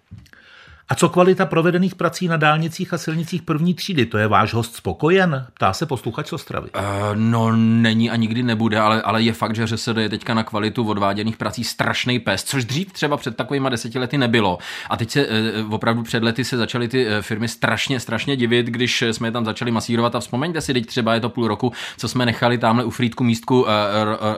A 0.91 0.95
co 0.95 1.09
kvalita 1.09 1.47
provedených 1.47 1.95
prací 1.95 2.29
na 2.29 2.37
dálnicích 2.37 2.95
a 2.95 2.99
silnicích 2.99 3.43
první 3.43 3.75
třídy? 3.75 4.07
To 4.07 4.19
je 4.19 4.29
váš 4.29 4.55
host 4.55 4.77
spokojen? 4.77 5.47
Ptá 5.55 5.73
se 5.73 5.87
posluchač 5.87 6.29
z 6.29 6.33
Ostravy. 6.33 6.69
Uh, 6.71 6.83
no, 7.15 7.57
není 7.57 8.11
a 8.11 8.17
nikdy 8.17 8.43
nebude, 8.43 8.79
ale, 8.79 9.03
ale 9.03 9.23
je 9.23 9.33
fakt, 9.33 9.57
že 9.57 9.67
ŘSD 9.67 9.97
je 9.97 10.09
teďka 10.09 10.35
na 10.35 10.43
kvalitu 10.43 10.89
odváděných 10.89 11.37
prací 11.37 11.65
strašný 11.65 12.19
pes, 12.19 12.45
což 12.45 12.65
dřív 12.65 12.93
třeba 12.93 13.17
před 13.17 13.37
takovými 13.37 13.71
deseti 13.71 13.99
lety 13.99 14.19
nebylo. 14.19 14.59
A 14.91 14.97
teď 14.97 15.11
se 15.11 15.27
uh, 15.27 15.75
opravdu 15.75 16.03
před 16.03 16.23
lety 16.23 16.45
se 16.45 16.57
začaly 16.57 16.89
ty 16.89 17.07
uh, 17.07 17.13
firmy 17.21 17.49
strašně, 17.49 18.01
strašně 18.01 18.37
divit, 18.37 18.67
když 18.67 19.03
jsme 19.03 19.29
je 19.29 19.33
tam 19.33 19.45
začali 19.45 19.71
masírovat. 19.71 20.15
A 20.15 20.21
vzpomeňte 20.21 20.61
si, 20.61 20.73
teď 20.73 20.87
třeba 20.87 21.15
je 21.15 21.21
to 21.21 21.29
půl 21.29 21.49
roku, 21.49 21.73
co 21.97 22.09
jsme 22.09 22.27
nechali 22.27 22.59
tamhle 22.59 22.85
u 22.85 22.91
Frýdku 22.91 23.25
místku 23.25 23.61
uh, 23.61 23.69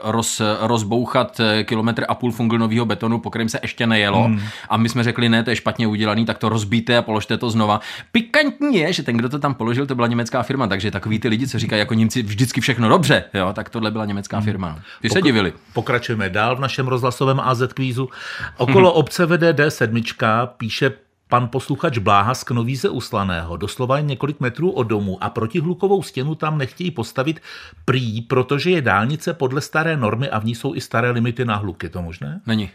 roz, 0.03 0.41
rozbouchat 0.59 1.41
kilometr 1.63 2.05
a 2.07 2.15
půl 2.15 2.31
funglnového 2.31 2.85
betonu, 2.85 3.19
po 3.19 3.29
kterém 3.29 3.49
se 3.49 3.59
ještě 3.61 3.87
nejelo. 3.87 4.23
Hmm. 4.23 4.41
A 4.69 4.77
my 4.77 4.89
jsme 4.89 5.03
řekli, 5.03 5.29
ne, 5.29 5.43
to 5.43 5.49
je 5.49 5.55
špatně 5.55 5.87
udělaný, 5.87 6.25
tak 6.25 6.40
to 6.41 6.49
rozbíte 6.49 6.97
a 6.97 7.01
položte 7.01 7.37
to 7.37 7.49
znova. 7.49 7.79
Pikantní 8.11 8.77
je, 8.77 8.93
že 8.93 9.03
ten, 9.03 9.17
kdo 9.17 9.29
to 9.29 9.39
tam 9.39 9.53
položil, 9.53 9.85
to 9.85 9.95
byla 9.95 10.07
německá 10.07 10.43
firma, 10.43 10.67
takže 10.67 10.91
takový 10.91 11.19
ty 11.19 11.27
lidi, 11.27 11.47
co 11.47 11.59
říkají 11.59 11.79
jako 11.79 11.93
Němci 11.93 12.23
vždycky 12.23 12.61
všechno 12.61 12.89
dobře, 12.89 13.23
jo, 13.33 13.53
tak 13.53 13.69
tohle 13.69 13.91
byla 13.91 14.05
německá 14.05 14.37
hmm. 14.37 14.45
firma. 14.45 14.79
Ty 15.01 15.07
Pokra- 15.07 15.13
se 15.13 15.21
divili. 15.21 15.53
Pokračujeme 15.73 16.29
dál 16.29 16.55
v 16.55 16.59
našem 16.59 16.87
rozhlasovém 16.87 17.39
AZ 17.39 17.61
kvízu. 17.73 18.09
Okolo 18.57 18.89
hmm. 18.89 18.99
obce 18.99 19.25
vede 19.25 19.53
D7, 19.53 20.47
píše 20.57 20.91
pan 21.29 21.47
posluchač 21.47 21.97
Bláha 21.97 22.33
z 22.33 22.43
Knovíze 22.43 22.89
Uslaného, 22.89 23.57
doslova 23.57 23.97
jen 23.97 24.07
několik 24.07 24.39
metrů 24.39 24.71
od 24.71 24.83
domu 24.83 25.23
a 25.23 25.29
protihlukovou 25.29 26.03
stěnu 26.03 26.35
tam 26.35 26.57
nechtějí 26.57 26.91
postavit 26.91 27.39
prý, 27.85 28.21
protože 28.21 28.69
je 28.71 28.81
dálnice 28.81 29.33
podle 29.33 29.61
staré 29.61 29.97
normy 29.97 30.29
a 30.29 30.39
v 30.39 30.45
ní 30.45 30.55
jsou 30.55 30.75
i 30.75 30.81
staré 30.81 31.11
limity 31.11 31.45
na 31.45 31.55
hluk. 31.55 31.83
Je 31.83 31.89
to 31.89 32.01
možné? 32.01 32.41
Není. 32.45 32.69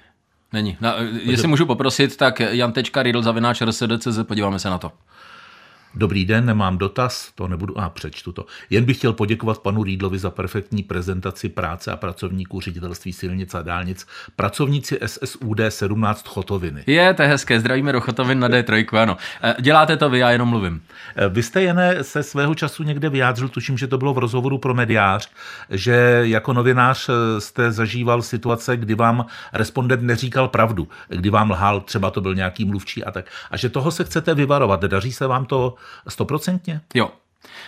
Není. 0.52 0.76
Na, 0.80 0.94
jestli 1.22 1.48
můžu 1.48 1.66
poprosit, 1.66 2.16
tak 2.16 2.40
jan.ridl 2.40 3.22
zavináč 3.22 3.60
rsd.cz, 3.62 4.18
podíváme 4.22 4.58
se 4.58 4.70
na 4.70 4.78
to. 4.78 4.92
Dobrý 5.96 6.24
den, 6.24 6.46
nemám 6.46 6.78
dotaz, 6.78 7.32
to 7.34 7.48
nebudu, 7.48 7.78
a 7.78 7.88
přečtu 7.90 8.32
to. 8.32 8.46
Jen 8.70 8.84
bych 8.84 8.96
chtěl 8.96 9.12
poděkovat 9.12 9.58
panu 9.58 9.82
Rídlovi 9.82 10.18
za 10.18 10.30
perfektní 10.30 10.82
prezentaci 10.82 11.48
práce 11.48 11.92
a 11.92 11.96
pracovníků 11.96 12.60
ředitelství 12.60 13.12
silnic 13.12 13.54
a 13.54 13.62
dálnic. 13.62 14.06
Pracovníci 14.36 14.98
SSUD 15.06 15.60
17 15.68 16.28
Chotoviny. 16.28 16.84
Je, 16.86 17.14
to 17.14 17.22
je 17.22 17.28
hezké, 17.28 17.60
zdravíme 17.60 17.92
do 17.92 18.00
Chotovin 18.00 18.38
na 18.38 18.48
D3, 18.48 18.98
ano. 19.02 19.16
E, 19.42 19.54
děláte 19.62 19.96
to 19.96 20.10
vy, 20.10 20.18
já 20.18 20.30
jenom 20.30 20.48
mluvím. 20.48 20.82
E, 21.16 21.28
vy 21.28 21.42
jste 21.42 21.62
jen 21.62 21.80
se 22.02 22.22
svého 22.22 22.54
času 22.54 22.82
někde 22.82 23.08
vyjádřil, 23.08 23.48
tuším, 23.48 23.78
že 23.78 23.86
to 23.86 23.98
bylo 23.98 24.14
v 24.14 24.18
rozhovoru 24.18 24.58
pro 24.58 24.74
mediář, 24.74 25.30
že 25.70 26.20
jako 26.22 26.52
novinář 26.52 27.08
e, 27.08 27.40
jste 27.40 27.72
zažíval 27.72 28.22
situace, 28.22 28.76
kdy 28.76 28.94
vám 28.94 29.26
respondent 29.52 30.02
neříkal 30.02 30.48
pravdu, 30.48 30.88
kdy 31.08 31.30
vám 31.30 31.50
lhal, 31.50 31.80
třeba 31.80 32.10
to 32.10 32.20
byl 32.20 32.34
nějaký 32.34 32.64
mluvčí 32.64 33.04
a 33.04 33.10
tak. 33.10 33.26
A 33.50 33.56
že 33.56 33.68
toho 33.68 33.90
se 33.90 34.04
chcete 34.04 34.34
vyvarovat. 34.34 34.84
Daří 34.84 35.12
se 35.12 35.26
vám 35.26 35.44
to 35.44 35.74
Stoprocentně? 36.08 36.80
Jo, 36.94 37.10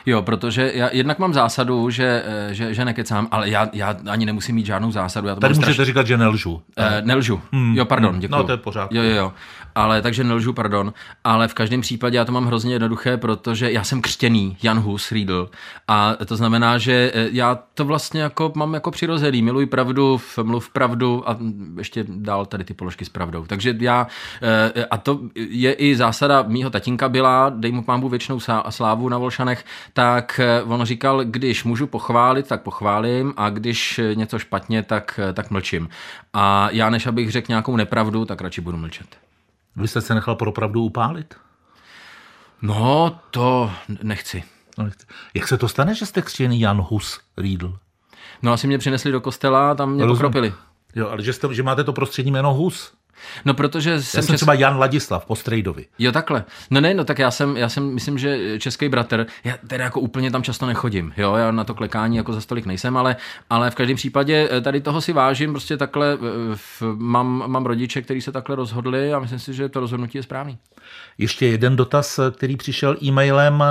Jo, 0.06 0.22
protože 0.22 0.72
já 0.74 0.88
jednak 0.92 1.18
mám 1.18 1.34
zásadu, 1.34 1.90
že, 1.90 2.22
eh, 2.26 2.54
že, 2.54 2.74
že 2.74 2.84
nekecám, 2.84 3.28
ale 3.30 3.50
já, 3.50 3.68
já 3.72 3.96
ani 4.10 4.26
nemusím 4.26 4.54
mít 4.54 4.66
žádnou 4.66 4.92
zásadu. 4.92 5.28
Já 5.28 5.34
to 5.34 5.40
Tady 5.40 5.54
můžete 5.54 5.72
straš... 5.72 5.86
říkat, 5.86 6.06
že 6.06 6.16
nelžu. 6.16 6.62
Eh, 6.76 7.02
nelžu. 7.04 7.40
Hmm. 7.52 7.76
Jo, 7.76 7.84
pardon, 7.84 8.10
hmm. 8.10 8.20
děkuji. 8.20 8.36
No, 8.36 8.44
to 8.44 8.52
je 8.52 8.56
pořád. 8.56 8.92
Jo, 8.92 9.02
jo, 9.02 9.16
jo. 9.16 9.32
Ale 9.74 10.02
takže 10.02 10.24
nelžu, 10.24 10.52
pardon. 10.52 10.92
Ale 11.24 11.48
v 11.48 11.54
každém 11.54 11.80
případě 11.80 12.16
já 12.16 12.24
to 12.24 12.32
mám 12.32 12.46
hrozně 12.46 12.74
jednoduché, 12.74 13.16
protože 13.16 13.72
já 13.72 13.84
jsem 13.84 14.02
křtěný, 14.02 14.56
Jan 14.62 14.78
Hus 14.80 15.12
Riedl. 15.12 15.50
A 15.88 16.16
to 16.26 16.36
znamená, 16.36 16.78
že 16.78 17.12
eh, 17.14 17.28
já 17.32 17.58
to 17.74 17.84
vlastně 17.84 18.22
jako 18.22 18.52
mám 18.56 18.74
jako 18.74 18.90
přirozený. 18.90 19.42
Miluji 19.42 19.66
pravdu, 19.66 20.20
mluv 20.42 20.70
pravdu 20.70 21.30
a 21.30 21.38
ještě 21.78 22.04
dál 22.08 22.46
tady 22.46 22.64
ty 22.64 22.74
položky 22.74 23.04
s 23.04 23.08
pravdou. 23.08 23.46
Takže 23.46 23.76
já, 23.80 24.06
eh, 24.42 24.84
a 24.90 24.96
to 24.96 25.20
je 25.34 25.72
i 25.72 25.96
zásada 25.96 26.42
mýho 26.42 26.70
tatínka 26.70 27.08
byla, 27.08 27.50
dej 27.50 27.72
mu 27.72 27.82
pámbu 27.82 28.08
věčnou 28.08 28.40
slávu 28.70 29.08
na 29.08 29.18
Volšanech, 29.18 29.57
tak 29.92 30.40
eh, 30.42 30.62
on 30.62 30.84
říkal, 30.84 31.24
když 31.24 31.64
můžu 31.64 31.86
pochválit, 31.86 32.48
tak 32.48 32.62
pochválím 32.62 33.34
a 33.36 33.50
když 33.50 34.00
něco 34.14 34.38
špatně, 34.38 34.82
tak, 34.82 35.20
tak 35.32 35.50
mlčím. 35.50 35.88
A 36.32 36.68
já 36.70 36.90
než 36.90 37.06
abych 37.06 37.30
řekl 37.30 37.46
nějakou 37.48 37.76
nepravdu, 37.76 38.24
tak 38.24 38.40
radši 38.40 38.60
budu 38.60 38.76
mlčet. 38.78 39.16
Vy 39.76 39.88
jste 39.88 40.00
se 40.00 40.14
nechal 40.14 40.34
pro 40.34 40.52
pravdu 40.52 40.82
upálit? 40.82 41.34
No, 42.62 43.18
to 43.30 43.70
nechci. 44.02 44.44
No, 44.78 44.84
nechci. 44.84 45.06
Jak 45.34 45.48
se 45.48 45.58
to 45.58 45.68
stane, 45.68 45.94
že 45.94 46.06
jste 46.06 46.22
křtěný 46.22 46.60
Jan 46.60 46.80
Hus 46.80 47.20
Riedl? 47.36 47.78
No 48.42 48.52
asi 48.52 48.66
mě 48.66 48.78
přinesli 48.78 49.12
do 49.12 49.20
kostela 49.20 49.70
a 49.70 49.74
tam 49.74 49.92
mě 49.92 50.04
Rozum. 50.04 50.16
pokropili. 50.16 50.52
Jo, 50.94 51.08
ale 51.08 51.22
že, 51.22 51.32
jste, 51.32 51.54
že 51.54 51.62
máte 51.62 51.84
to 51.84 51.92
prostřední 51.92 52.32
jméno 52.32 52.54
Hus. 52.54 52.92
No, 53.44 53.54
protože 53.54 53.90
Já 53.90 54.00
jsem, 54.00 54.22
jsem 54.22 54.36
třeba 54.36 54.54
Jan 54.54 54.78
Ladislav 54.78 55.26
po 55.26 55.36
Strejdovi. 55.36 55.86
Jo, 55.98 56.12
takhle. 56.12 56.44
No 56.70 56.80
ne, 56.80 56.94
no 56.94 57.04
tak 57.04 57.18
já 57.18 57.30
jsem, 57.30 57.56
já 57.56 57.68
jsem, 57.68 57.94
myslím, 57.94 58.18
že 58.18 58.58
český 58.58 58.88
bratr, 58.88 59.26
já 59.44 59.54
teda 59.66 59.84
jako 59.84 60.00
úplně 60.00 60.30
tam 60.30 60.42
často 60.42 60.66
nechodím, 60.66 61.12
jo, 61.16 61.34
já 61.34 61.50
na 61.50 61.64
to 61.64 61.74
klekání 61.74 62.16
jako 62.16 62.32
za 62.32 62.40
stolik 62.40 62.66
nejsem, 62.66 62.96
ale, 62.96 63.16
ale 63.50 63.70
v 63.70 63.74
každém 63.74 63.96
případě 63.96 64.48
eh, 64.52 64.60
tady 64.60 64.80
toho 64.80 65.00
si 65.00 65.12
vážím, 65.12 65.52
prostě 65.52 65.76
takhle 65.76 66.12
eh, 66.12 66.18
v, 66.54 66.82
mám, 66.96 67.44
mám 67.46 67.66
rodiče, 67.66 68.02
kteří 68.02 68.20
se 68.20 68.32
takhle 68.32 68.56
rozhodli 68.56 69.12
a 69.12 69.18
myslím 69.18 69.38
si, 69.38 69.54
že 69.54 69.68
to 69.68 69.80
rozhodnutí 69.80 70.18
je 70.18 70.22
správný. 70.22 70.58
Ještě 71.18 71.46
jeden 71.46 71.76
dotaz, 71.76 72.20
který 72.30 72.56
přišel 72.56 72.96
e-mailem. 73.02 73.64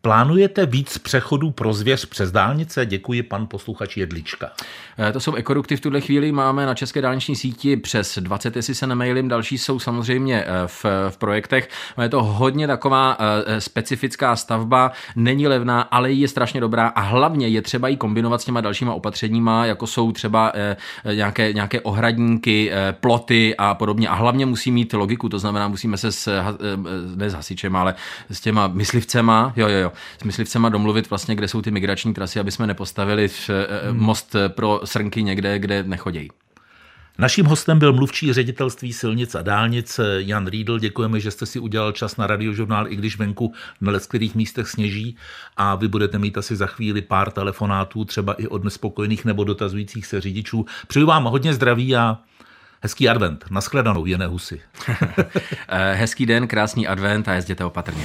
Plánujete 0.00 0.66
víc 0.66 0.98
přechodů 0.98 1.50
pro 1.50 1.72
zvěř 1.72 2.06
přes 2.06 2.30
dálnice? 2.30 2.86
Děkuji, 2.86 3.22
pan 3.22 3.46
posluchač 3.46 3.96
Jedlička. 3.96 4.50
Eh, 4.98 5.12
To 5.12 5.20
jsou 5.20 5.34
ekodukty 5.34 5.76
v 5.76 5.80
tuhle 5.80 6.00
chvíli 6.00 6.32
máme 6.32 6.66
na 6.66 6.74
české 6.74 7.00
dálniční 7.00 7.36
síti 7.36 7.76
přes 7.76 8.18
20, 8.20 8.56
jestli 8.56 8.74
se 8.74 8.86
nemailím, 8.86 9.28
další 9.28 9.58
jsou 9.58 9.78
samozřejmě 9.78 10.44
eh, 10.44 10.46
v, 10.66 10.84
v 11.10 11.16
projektech. 11.16 11.68
Je 12.02 12.08
to 12.08 12.22
hodně 12.22 12.66
taková 12.66 13.16
eh, 13.20 13.60
specifická 13.60 14.36
stavba, 14.36 14.92
není 15.16 15.48
levná, 15.48 15.80
ale 15.80 16.12
je 16.12 16.28
strašně 16.28 16.60
dobrá 16.60 16.88
a 16.88 17.00
hlavně 17.00 17.48
je 17.48 17.62
třeba 17.62 17.88
ji 17.88 17.96
kombinovat 17.96 18.42
s 18.42 18.44
těma 18.44 18.60
dalšíma 18.60 18.94
opatřeníma, 18.94 19.66
jako 19.66 19.86
jsou 19.86 20.12
třeba 20.12 20.52
nějaké, 21.14 21.52
nějaké 21.52 21.80
ohradníky, 21.80 22.72
ploty 23.00 23.54
a 23.58 23.74
podobně. 23.74 24.08
A 24.08 24.14
hlavně 24.14 24.46
musí 24.46 24.70
mít 24.70 24.92
logiku, 24.92 25.28
to 25.28 25.38
znamená, 25.38 25.68
musíme 25.68 25.96
se 25.96 26.12
s, 26.12 26.42
ne 27.16 27.30
s 27.30 27.34
hasičem, 27.34 27.76
ale 27.76 27.94
s 28.30 28.40
těma 28.40 28.66
myslivcema, 28.66 29.52
jo, 29.56 29.67
jo, 29.68 29.78
jo, 29.78 29.92
s 30.20 30.24
myslivcema 30.24 30.68
domluvit 30.68 31.10
vlastně, 31.10 31.34
kde 31.34 31.48
jsou 31.48 31.62
ty 31.62 31.70
migrační 31.70 32.14
trasy, 32.14 32.40
aby 32.40 32.50
jsme 32.50 32.66
nepostavili 32.66 33.28
v, 33.28 33.50
eh, 33.50 33.92
most 33.92 34.36
pro 34.48 34.80
srnky 34.84 35.22
někde, 35.22 35.58
kde 35.58 35.82
nechodějí. 35.82 36.30
Naším 37.20 37.46
hostem 37.46 37.78
byl 37.78 37.92
mluvčí 37.92 38.32
ředitelství 38.32 38.92
silnic 38.92 39.34
a 39.34 39.42
dálnic 39.42 40.00
Jan 40.16 40.46
Riedl. 40.46 40.78
Děkujeme, 40.78 41.20
že 41.20 41.30
jste 41.30 41.46
si 41.46 41.58
udělal 41.58 41.92
čas 41.92 42.16
na 42.16 42.26
radiožurnál, 42.26 42.92
i 42.92 42.96
když 42.96 43.18
venku 43.18 43.52
na 43.80 43.92
leckterých 43.92 44.34
místech 44.34 44.68
sněží 44.68 45.16
a 45.56 45.74
vy 45.74 45.88
budete 45.88 46.18
mít 46.18 46.38
asi 46.38 46.56
za 46.56 46.66
chvíli 46.66 47.02
pár 47.02 47.30
telefonátů, 47.30 48.04
třeba 48.04 48.32
i 48.32 48.46
od 48.46 48.64
nespokojených 48.64 49.24
nebo 49.24 49.44
dotazujících 49.44 50.06
se 50.06 50.20
řidičů. 50.20 50.66
Přeju 50.86 51.06
vám 51.06 51.24
hodně 51.24 51.54
zdraví 51.54 51.96
a 51.96 52.18
hezký 52.82 53.08
advent. 53.08 53.44
Naschledanou, 53.50 54.06
Jene 54.06 54.26
Husy. 54.26 54.60
Eh, 55.70 55.94
Hezký 55.94 56.26
den, 56.26 56.48
krásný 56.48 56.86
advent 56.86 57.28
a 57.28 57.34
jezděte 57.34 57.64
opatrně. 57.64 58.04